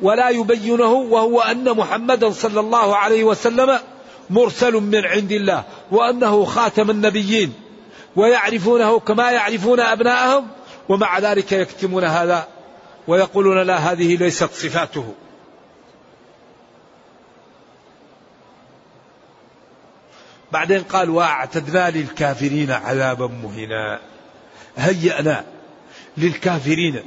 ولا 0.00 0.28
يبينه 0.28 0.92
وهو 0.92 1.40
أن 1.40 1.76
محمدا 1.76 2.30
صلى 2.30 2.60
الله 2.60 2.96
عليه 2.96 3.24
وسلم 3.24 3.78
مرسل 4.30 4.72
من 4.72 5.04
عند 5.04 5.32
الله 5.32 5.64
وأنه 5.90 6.44
خاتم 6.44 6.90
النبيين 6.90 7.52
ويعرفونه 8.16 8.98
كما 8.98 9.30
يعرفون 9.30 9.80
أبناءهم 9.80 10.46
ومع 10.88 11.18
ذلك 11.18 11.52
يكتمون 11.52 12.04
هذا 12.04 12.48
ويقولون 13.08 13.62
لا 13.62 13.76
هذه 13.76 14.16
ليست 14.16 14.50
صفاته. 14.52 15.14
بعدين 20.52 20.82
قال 20.82 21.10
واعتدنا 21.10 21.90
للكافرين 21.90 22.70
عذابا 22.70 23.26
مهينا 23.26 24.00
هيأنا 24.76 25.44
للكافرين 26.16 27.02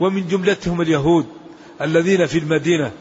ومن 0.00 0.28
جملتهم 0.28 0.80
اليهود 0.80 1.26
الذين 1.80 2.26
في 2.26 2.38
المدينة 2.38 2.92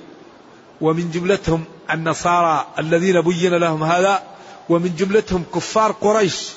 ومن 0.82 1.12
جملتهم 1.12 1.64
النصارى 1.92 2.68
الذين 2.80 3.22
بين 3.22 3.54
لهم 3.54 3.84
هذا 3.84 4.24
ومن 4.70 4.96
جملتهم 4.96 5.44
كفار 5.56 5.92
قريش 5.92 6.50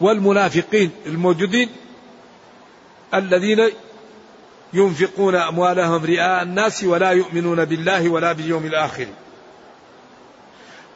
والمنافقين 0.00 0.90
الموجودين 1.06 1.68
الذين 3.14 3.70
ينفقون 4.72 5.34
أموالهم 5.34 6.04
رئاء 6.04 6.42
الناس 6.42 6.84
ولا 6.84 7.10
يؤمنون 7.10 7.64
بالله 7.64 8.08
ولا 8.08 8.32
باليوم 8.32 8.66
الآخر. 8.66 9.06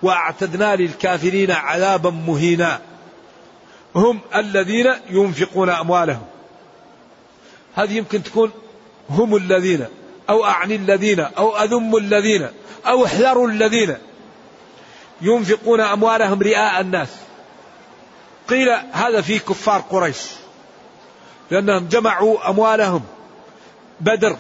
واعتدنا 0.02 0.76
للكافرين 0.76 1.50
عذابا 1.50 2.10
مهينا. 2.10 2.80
هم 3.94 4.20
الذين 4.34 4.94
ينفقون 5.10 5.70
أموالهم. 5.70 6.26
هذه 7.74 7.92
يمكن 7.92 8.22
تكون 8.22 8.50
هم 9.10 9.36
الذين 9.36 9.86
أو 10.28 10.44
أعني 10.44 10.76
الذين 10.76 11.20
أو 11.20 11.56
أذم 11.56 11.96
الذين 11.96 12.48
أو 12.86 13.04
احذروا 13.04 13.48
الذين 13.48 13.96
ينفقون 15.20 15.80
أموالهم 15.80 16.42
رئاء 16.42 16.80
الناس. 16.80 17.08
قيل 18.48 18.68
هذا 18.92 19.20
في 19.20 19.38
كفار 19.38 19.80
قريش 19.80 20.18
لأنهم 21.50 21.88
جمعوا 21.88 22.50
أموالهم 22.50 23.02
بدر 24.00 24.36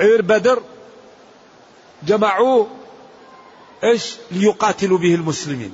عير 0.00 0.22
بدر 0.22 0.62
جمعوه 2.02 2.66
إيش 3.84 4.16
ليقاتلوا 4.30 4.98
به 4.98 5.14
المسلمين؟ 5.14 5.72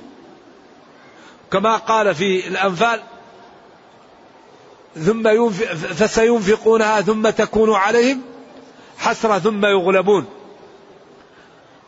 كما 1.52 1.76
قال 1.76 2.14
في 2.14 2.48
الأنفال 2.48 3.00
ثم 4.96 5.28
ينفق 5.28 5.72
فسينفقونها 5.74 7.00
ثم 7.00 7.30
تكون 7.30 7.74
عليهم 7.74 8.20
حسرة 8.98 9.38
ثم 9.38 9.64
يغلبون. 9.64 10.26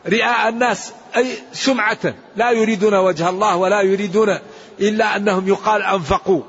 رئاء 0.07 0.49
الناس 0.49 0.93
أي 1.15 1.37
سمعة 1.53 2.13
لا 2.35 2.51
يريدون 2.51 2.93
وجه 2.93 3.29
الله 3.29 3.55
ولا 3.55 3.81
يريدون 3.81 4.39
إلا 4.79 5.15
أنهم 5.15 5.47
يقال 5.47 5.81
أنفقوا 5.81 6.41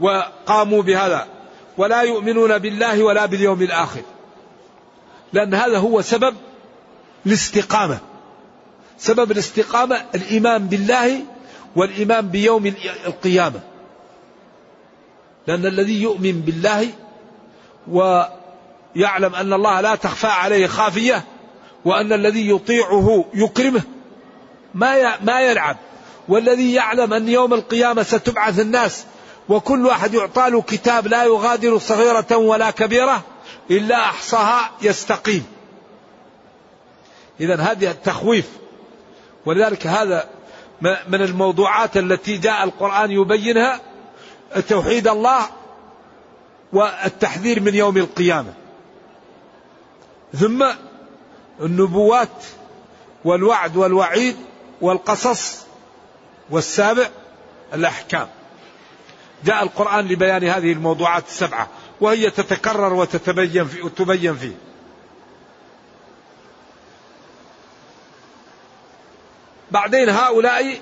وقاموا 0.00 0.82
بهذا. 0.82 1.26
ولا 1.76 2.02
يؤمنون 2.02 2.58
بالله 2.58 3.02
ولا 3.02 3.26
باليوم 3.26 3.62
الآخر. 3.62 4.02
لأن 5.32 5.54
هذا 5.54 5.78
هو 5.78 6.02
سبب 6.02 6.34
الاستقامة. 7.26 8.13
سبب 8.98 9.30
الاستقامة 9.30 10.04
الإيمان 10.14 10.66
بالله 10.66 11.20
والإيمان 11.76 12.28
بيوم 12.28 12.74
القيامة. 13.06 13.60
لأن 15.46 15.66
الذي 15.66 16.02
يؤمن 16.02 16.40
بالله 16.40 16.88
ويعلم 17.88 19.34
أن 19.34 19.52
الله 19.52 19.80
لا 19.80 19.94
تخفى 19.94 20.26
عليه 20.26 20.66
خافية 20.66 21.24
وأن 21.84 22.12
الذي 22.12 22.50
يطيعه 22.50 23.24
يكرمه 23.34 23.82
ما 24.74 25.20
ما 25.20 25.40
يلعب. 25.40 25.76
والذي 26.28 26.72
يعلم 26.72 27.12
أن 27.12 27.28
يوم 27.28 27.54
القيامة 27.54 28.02
ستبعث 28.02 28.60
الناس 28.60 29.04
وكل 29.48 29.86
واحد 29.86 30.14
يعطى 30.14 30.50
له 30.50 30.62
كتاب 30.62 31.06
لا 31.06 31.24
يغادر 31.24 31.78
صغيرة 31.78 32.36
ولا 32.36 32.70
كبيرة 32.70 33.22
إلا 33.70 33.96
أحصاها 33.96 34.70
يستقيم. 34.82 35.46
إذا 37.40 37.56
هذه 37.56 37.90
التخويف 37.90 38.46
ولذلك 39.46 39.86
هذا 39.86 40.28
من 40.82 41.22
الموضوعات 41.22 41.96
التي 41.96 42.36
جاء 42.36 42.64
القرآن 42.64 43.10
يبينها 43.10 43.80
توحيد 44.68 45.08
الله 45.08 45.46
والتحذير 46.72 47.60
من 47.60 47.74
يوم 47.74 47.96
القيامة. 47.96 48.54
ثم 50.34 50.66
النبوات 51.60 52.44
والوعد 53.24 53.76
والوعيد 53.76 54.36
والقصص 54.80 55.66
والسابع 56.50 57.08
الأحكام. 57.74 58.28
جاء 59.44 59.62
القرآن 59.62 60.08
لبيان 60.08 60.44
هذه 60.44 60.72
الموضوعات 60.72 61.26
السبعة 61.26 61.68
وهي 62.00 62.30
تتكرر 62.30 62.92
وتتبين 62.92 63.66
في 63.66 63.82
وتبين 63.82 64.36
فيه. 64.36 64.54
بعدين 69.74 70.08
هؤلاء 70.08 70.80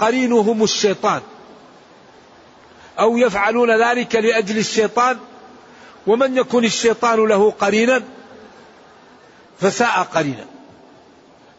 قرينهم 0.00 0.62
الشيطان. 0.62 1.20
أو 3.00 3.16
يفعلون 3.16 3.82
ذلك 3.82 4.14
لأجل 4.16 4.58
الشيطان 4.58 5.18
ومن 6.06 6.36
يكن 6.38 6.64
الشيطان 6.64 7.24
له 7.24 7.50
قرينا؟ 7.50 8.02
فساء 9.60 10.02
قرينا. 10.14 10.44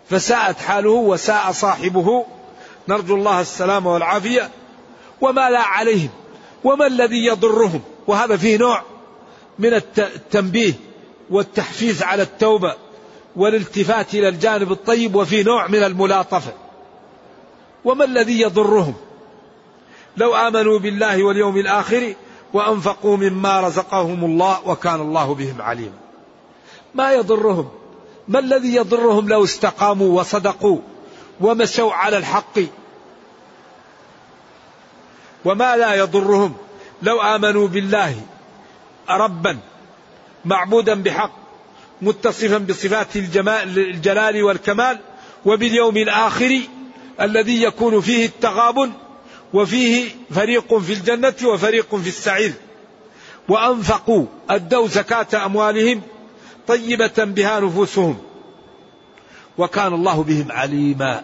فساءت 0.10 0.60
حاله 0.60 0.90
وساء 0.90 1.52
صاحبه. 1.52 2.26
نرجو 2.88 3.16
الله 3.16 3.42
السلامة 3.42 3.94
والعافية. 3.94 4.50
وما 5.22 5.50
لا 5.50 5.62
عليهم 5.62 6.10
وما 6.64 6.88
الذي 6.88 7.26
يضرهم؟ 7.26 7.82
وهذا 8.08 8.38
فيه 8.38 8.58
نوع 8.58 8.84
من 9.60 9.74
التنبيه 9.74 10.74
والتحفيز 11.30 12.04
على 12.04 12.24
التوبة 12.24 12.76
والالتفات 13.36 14.14
إلى 14.14 14.30
الجانب 14.30 14.72
الطيب 14.72 15.16
وفي 15.16 15.44
نوع 15.44 15.68
من 15.68 15.84
الملاطفة. 15.84 16.69
وما 17.86 18.06
الذي 18.06 18.42
يضرهم؟ 18.42 18.94
لو 20.18 20.36
آمنوا 20.36 20.80
بالله 20.80 21.24
واليوم 21.24 21.58
الآخر 21.58 22.14
وأنفقوا 22.54 23.18
مما 23.18 23.62
رزقهم 23.62 24.26
الله 24.26 24.68
وكان 24.68 25.02
الله 25.02 25.36
بهم 25.36 25.62
عليما. 25.62 25.98
ما 26.96 27.14
يضرهم؟ 27.14 27.70
ما 28.28 28.40
الذي 28.40 28.76
يضرهم 28.76 29.30
لو 29.30 29.44
استقاموا 29.44 30.20
وصدقوا 30.20 30.80
ومشوا 31.42 31.94
على 31.94 32.18
الحق؟ 32.18 32.60
وما 35.46 35.78
لا 35.78 35.94
يضرهم 35.96 36.54
لو 37.02 37.22
آمنوا 37.22 37.68
بالله 37.68 38.22
ربا 39.10 39.58
معبودا 40.46 41.04
بحق 41.04 41.32
متصفا 42.02 42.58
بصفات 42.58 43.16
الجلال 43.16 44.44
والكمال 44.44 45.00
وباليوم 45.46 45.98
الآخر 45.98 46.62
الذي 47.22 47.64
يكون 47.64 48.02
فيه 48.02 48.26
التغابن 48.26 48.92
وفيه 49.54 50.10
فريق 50.32 50.78
في 50.78 50.94
الجنة 50.94 51.36
وفريق 51.44 51.96
في 51.96 52.08
السعير. 52.08 52.54
وأنفقوا 53.50 54.26
أدوا 54.50 54.88
زكاة 54.88 55.46
أموالهم 55.46 56.02
طيبة 56.68 57.14
بها 57.18 57.60
نفوسهم. 57.60 58.18
وكان 59.58 59.94
الله 59.94 60.24
بهم 60.24 60.52
عليما. 60.52 61.24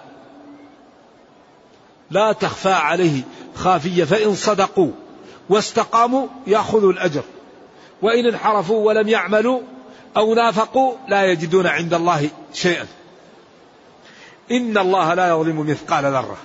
لا 2.11 2.31
تخفى 2.31 2.71
عليه 2.71 3.21
خافية 3.55 4.03
فإن 4.03 4.35
صدقوا 4.35 4.91
واستقاموا 5.49 6.27
يأخذوا 6.47 6.91
الأجر. 6.91 7.23
وإن 8.01 8.25
انحرفوا 8.25 8.87
ولم 8.87 9.07
يعملوا 9.07 9.61
أو 10.17 10.33
نافقوا 10.33 10.93
لا 11.07 11.25
يجدون 11.25 11.67
عند 11.67 11.93
الله 11.93 12.29
شيئا. 12.53 12.85
إن 14.51 14.77
الله 14.77 15.13
لا 15.13 15.29
يظلم 15.29 15.69
مثقال 15.69 16.05
ذرة. 16.05 16.37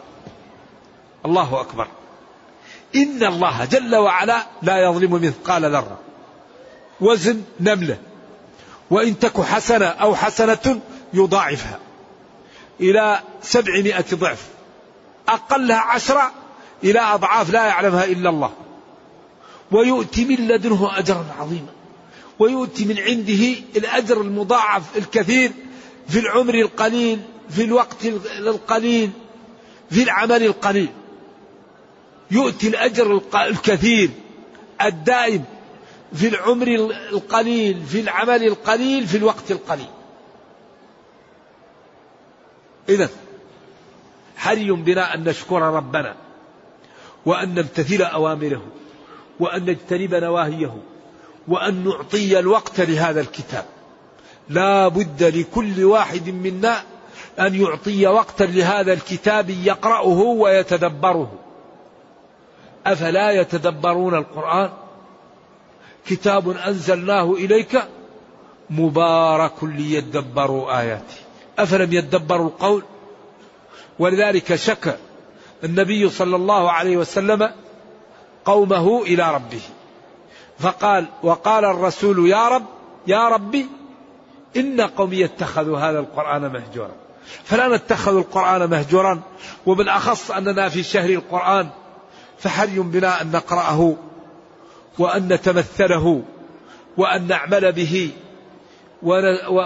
الله 1.26 1.60
أكبر. 1.60 1.88
إن 2.96 3.24
الله 3.24 3.64
جل 3.64 3.96
وعلا 3.96 4.46
لا 4.62 4.84
يظلم 4.84 5.12
مثقال 5.12 5.64
ذرة. 5.64 5.98
وزن 7.00 7.42
نملة. 7.60 7.98
وإن 8.90 9.18
تك 9.18 9.40
حسنة 9.40 9.86
أو 9.86 10.14
حسنة 10.14 10.80
يضاعفها. 11.14 11.78
إلى 12.80 13.20
سبعمائة 13.42 14.04
ضعف. 14.14 14.46
أقلها 15.28 15.80
عشرة 15.80 16.32
إلى 16.84 17.00
أضعاف 17.00 17.50
لا 17.50 17.66
يعلمها 17.66 18.04
إلا 18.04 18.30
الله. 18.30 18.52
ويؤتي 19.72 20.24
من 20.24 20.48
لدنه 20.48 20.98
أجرا 20.98 21.26
عظيما. 21.40 21.72
ويؤتي 22.38 22.84
من 22.84 22.98
عنده 22.98 23.54
الأجر 23.76 24.20
المضاعف 24.20 24.82
الكثير 24.96 25.52
في 26.08 26.18
العمر 26.18 26.54
القليل 26.54 27.20
في 27.50 27.64
الوقت 27.64 28.04
القليل 28.38 29.10
في 29.90 30.02
العمل 30.02 30.42
القليل. 30.42 30.88
يؤتي 32.30 32.68
الأجر 32.68 33.20
الكثير 33.34 34.10
الدائم 34.82 35.44
في 36.14 36.28
العمر 36.28 36.66
القليل 37.12 37.82
في 37.86 38.00
العمل 38.00 38.46
القليل 38.46 39.06
في 39.06 39.16
الوقت 39.16 39.50
القليل. 39.50 39.90
إذا 42.88 43.08
حري 44.36 44.70
بنا 44.70 45.14
أن 45.14 45.24
نشكر 45.24 45.62
ربنا 45.62 46.16
وأن 47.26 47.54
نمتثل 47.54 48.02
أوامره 48.02 48.62
وأن 49.40 49.64
نجتنب 49.64 50.14
نواهيه 50.14 50.76
وأن 51.48 51.84
نعطي 51.84 52.38
الوقت 52.38 52.80
لهذا 52.80 53.20
الكتاب. 53.20 53.64
لا 54.48 54.88
بد 54.88 55.22
لكل 55.22 55.84
واحد 55.84 56.28
منا 56.28 56.84
أن 57.40 57.54
يعطي 57.54 58.06
وقتا 58.06 58.44
لهذا 58.44 58.92
الكتاب 58.92 59.50
يقرأه 59.50 60.18
ويتدبره. 60.18 61.32
أفلا 62.86 63.30
يتدبرون 63.30 64.14
القرآن؟ 64.14 64.70
كتاب 66.06 66.48
أنزلناه 66.48 67.32
إليك 67.32 67.82
مبارك 68.70 69.64
ليدبروا 69.64 70.80
آياته. 70.80 71.14
أفلم 71.58 71.92
يدبروا 71.92 72.46
القول؟ 72.46 72.82
ولذلك 73.98 74.54
شك 74.54 74.98
النبي 75.64 76.08
صلى 76.08 76.36
الله 76.36 76.70
عليه 76.70 76.96
وسلم 76.96 77.50
قومه 78.44 79.02
إلى 79.02 79.34
ربه. 79.34 79.60
فقال 80.58 81.06
وقال 81.22 81.64
الرسول 81.64 82.28
يا 82.28 82.48
رب 82.48 82.64
يا 83.06 83.28
ربي 83.28 83.66
إن 84.56 84.80
قومي 84.80 85.24
اتخذوا 85.24 85.78
هذا 85.78 85.98
القرآن 85.98 86.52
مهجورا. 86.52 86.99
فلا 87.44 87.76
نتخذ 87.76 88.16
القرآن 88.16 88.70
مهجورا 88.70 89.20
وبالأخص 89.66 90.30
أننا 90.30 90.68
في 90.68 90.82
شهر 90.82 91.10
القرآن 91.10 91.68
فحري 92.38 92.78
بنا 92.78 93.22
أن 93.22 93.30
نقرأه 93.30 93.96
وأن 94.98 95.28
نتمثله 95.28 96.22
وأن 96.96 97.26
نعمل 97.26 97.72
به 97.72 98.10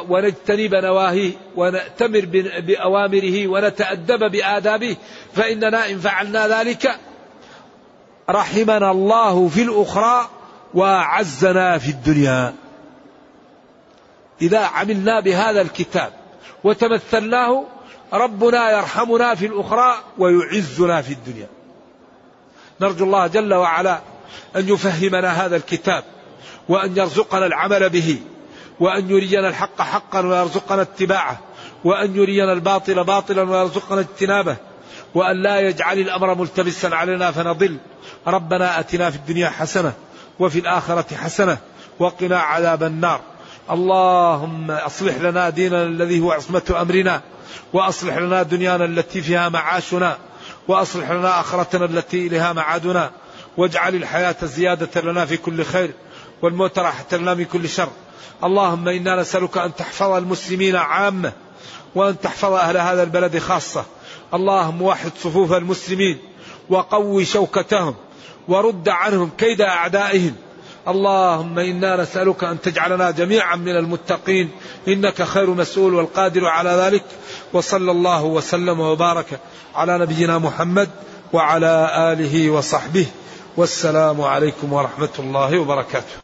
ونجتنب 0.09 0.75
نواهيه 0.75 1.33
ونأتمر 1.57 2.25
بأوامره 2.61 3.47
ونتأدب 3.47 4.31
بآدابه 4.31 4.97
فإننا 5.35 5.91
إن 5.91 5.99
فعلنا 5.99 6.61
ذلك 6.61 6.99
رحمنا 8.31 8.91
الله 8.91 9.49
في 9.49 9.63
الأخرى 9.63 10.29
وأعزنا 10.75 11.79
في 11.79 11.89
الدنيا. 11.89 12.55
إذا 14.43 14.59
عملنا 14.59 15.21
بهذا 15.21 15.61
الكتاب 15.61 16.13
وتمثلناه 16.65 17.65
ربنا 18.13 18.71
يرحمنا 18.71 19.35
في 19.35 19.47
الأخرى 19.47 19.95
ويعزنا 20.19 21.03
في 21.03 21.13
الدنيا. 21.13 21.49
نرجو 22.81 23.05
الله 23.05 23.27
جل 23.27 23.55
وعلا 23.55 24.01
أن 24.57 24.69
يفهمنا 24.69 25.47
هذا 25.47 25.57
الكتاب 25.57 26.05
وأن 26.69 26.97
يرزقنا 26.97 27.47
العمل 27.47 27.91
به 27.91 28.21
وأن 28.81 29.11
يرينا 29.11 29.49
الحق 29.49 29.83
حقا 29.83 30.27
ويرزقنا 30.27 30.83
اتباعه 30.83 31.41
وأن 31.85 32.17
يرينا 32.17 32.53
الباطل 32.53 33.05
باطلا 33.05 33.43
ويرزقنا 33.43 34.01
اجتنابه 34.01 34.57
وأن 35.15 35.43
لا 35.43 35.61
يجعل 35.61 35.99
الأمر 35.99 36.35
ملتبسا 36.35 36.87
علينا 36.87 37.31
فنضل. 37.31 37.79
ربنا 38.27 38.81
أتنا 38.81 39.11
في 39.11 39.17
الدنيا 39.17 39.49
حسنة 39.49 39.93
وفي 40.39 40.59
الآخرة 40.59 41.17
حسنة 41.17 41.59
وقنا 41.99 42.39
عذاب 42.39 42.83
النار. 42.83 43.21
اللهم 43.71 44.71
أصلح 44.71 45.17
لنا 45.17 45.51
ديننا 45.51 45.83
الذي 45.83 46.21
هو 46.21 46.33
عصمة 46.33 46.77
أمرنا 46.81 47.23
وأصلح 47.73 48.17
لنا 48.17 48.43
دنيانا 48.43 48.85
التي 48.85 49.23
فيها 49.23 49.49
معاشنا 49.49 50.19
وأصلح 50.69 51.11
لنا 51.11 51.41
آخرتنا 51.41 51.85
التي 51.85 52.27
إليها 52.27 52.53
معادنا 52.53 53.11
واجعل 53.57 53.95
الحياة 53.95 54.37
زيادة 54.43 55.01
لنا 55.01 55.27
في 55.27 55.37
كل 55.37 55.65
خير 55.65 55.91
والموت 56.43 56.79
راحة 56.79 57.05
لنا 57.13 57.35
من 57.35 57.45
كل 57.45 57.69
شر. 57.69 57.89
اللهم 58.45 58.89
إنا 58.89 59.21
نسألك 59.21 59.59
أن 59.59 59.75
تحفظ 59.75 60.11
المسلمين 60.11 60.77
عامة 60.77 61.33
وأن 61.95 62.21
تحفظ 62.21 62.53
أهل 62.53 62.77
هذا 62.77 63.03
البلد 63.03 63.39
خاصة. 63.39 63.85
اللهم 64.35 64.83
وحد 64.83 65.13
صفوف 65.19 65.53
المسلمين 65.53 66.19
وقوي 66.71 67.25
شوكتهم 67.25 67.95
ورد 68.49 68.89
عنهم 68.89 69.31
كيد 69.39 69.61
أعدائهم 69.61 70.37
اللهم 70.89 71.59
إنا 71.59 71.97
نسألك 71.97 72.45
أن 72.45 72.61
تجعلنا 72.61 73.11
جميعا 73.11 73.57
من 73.57 73.77
المتقين. 73.77 74.51
إنك 74.89 75.23
خير 75.23 75.51
مسؤول 75.51 75.95
والقادر 75.95 76.47
على 76.47 76.71
ذلك. 76.71 77.05
وصلى 77.53 77.91
الله 77.91 78.25
وسلم 78.25 78.81
وبارك 78.81 79.41
على 79.75 79.99
نبينا 79.99 80.39
محمد 80.39 80.89
وعلى 81.33 81.91
آله 82.13 82.51
وصحبه. 82.51 83.07
والسلام 83.57 84.21
عليكم 84.21 84.73
ورحمة 84.73 85.15
الله 85.19 85.59
وبركاته. 85.59 86.24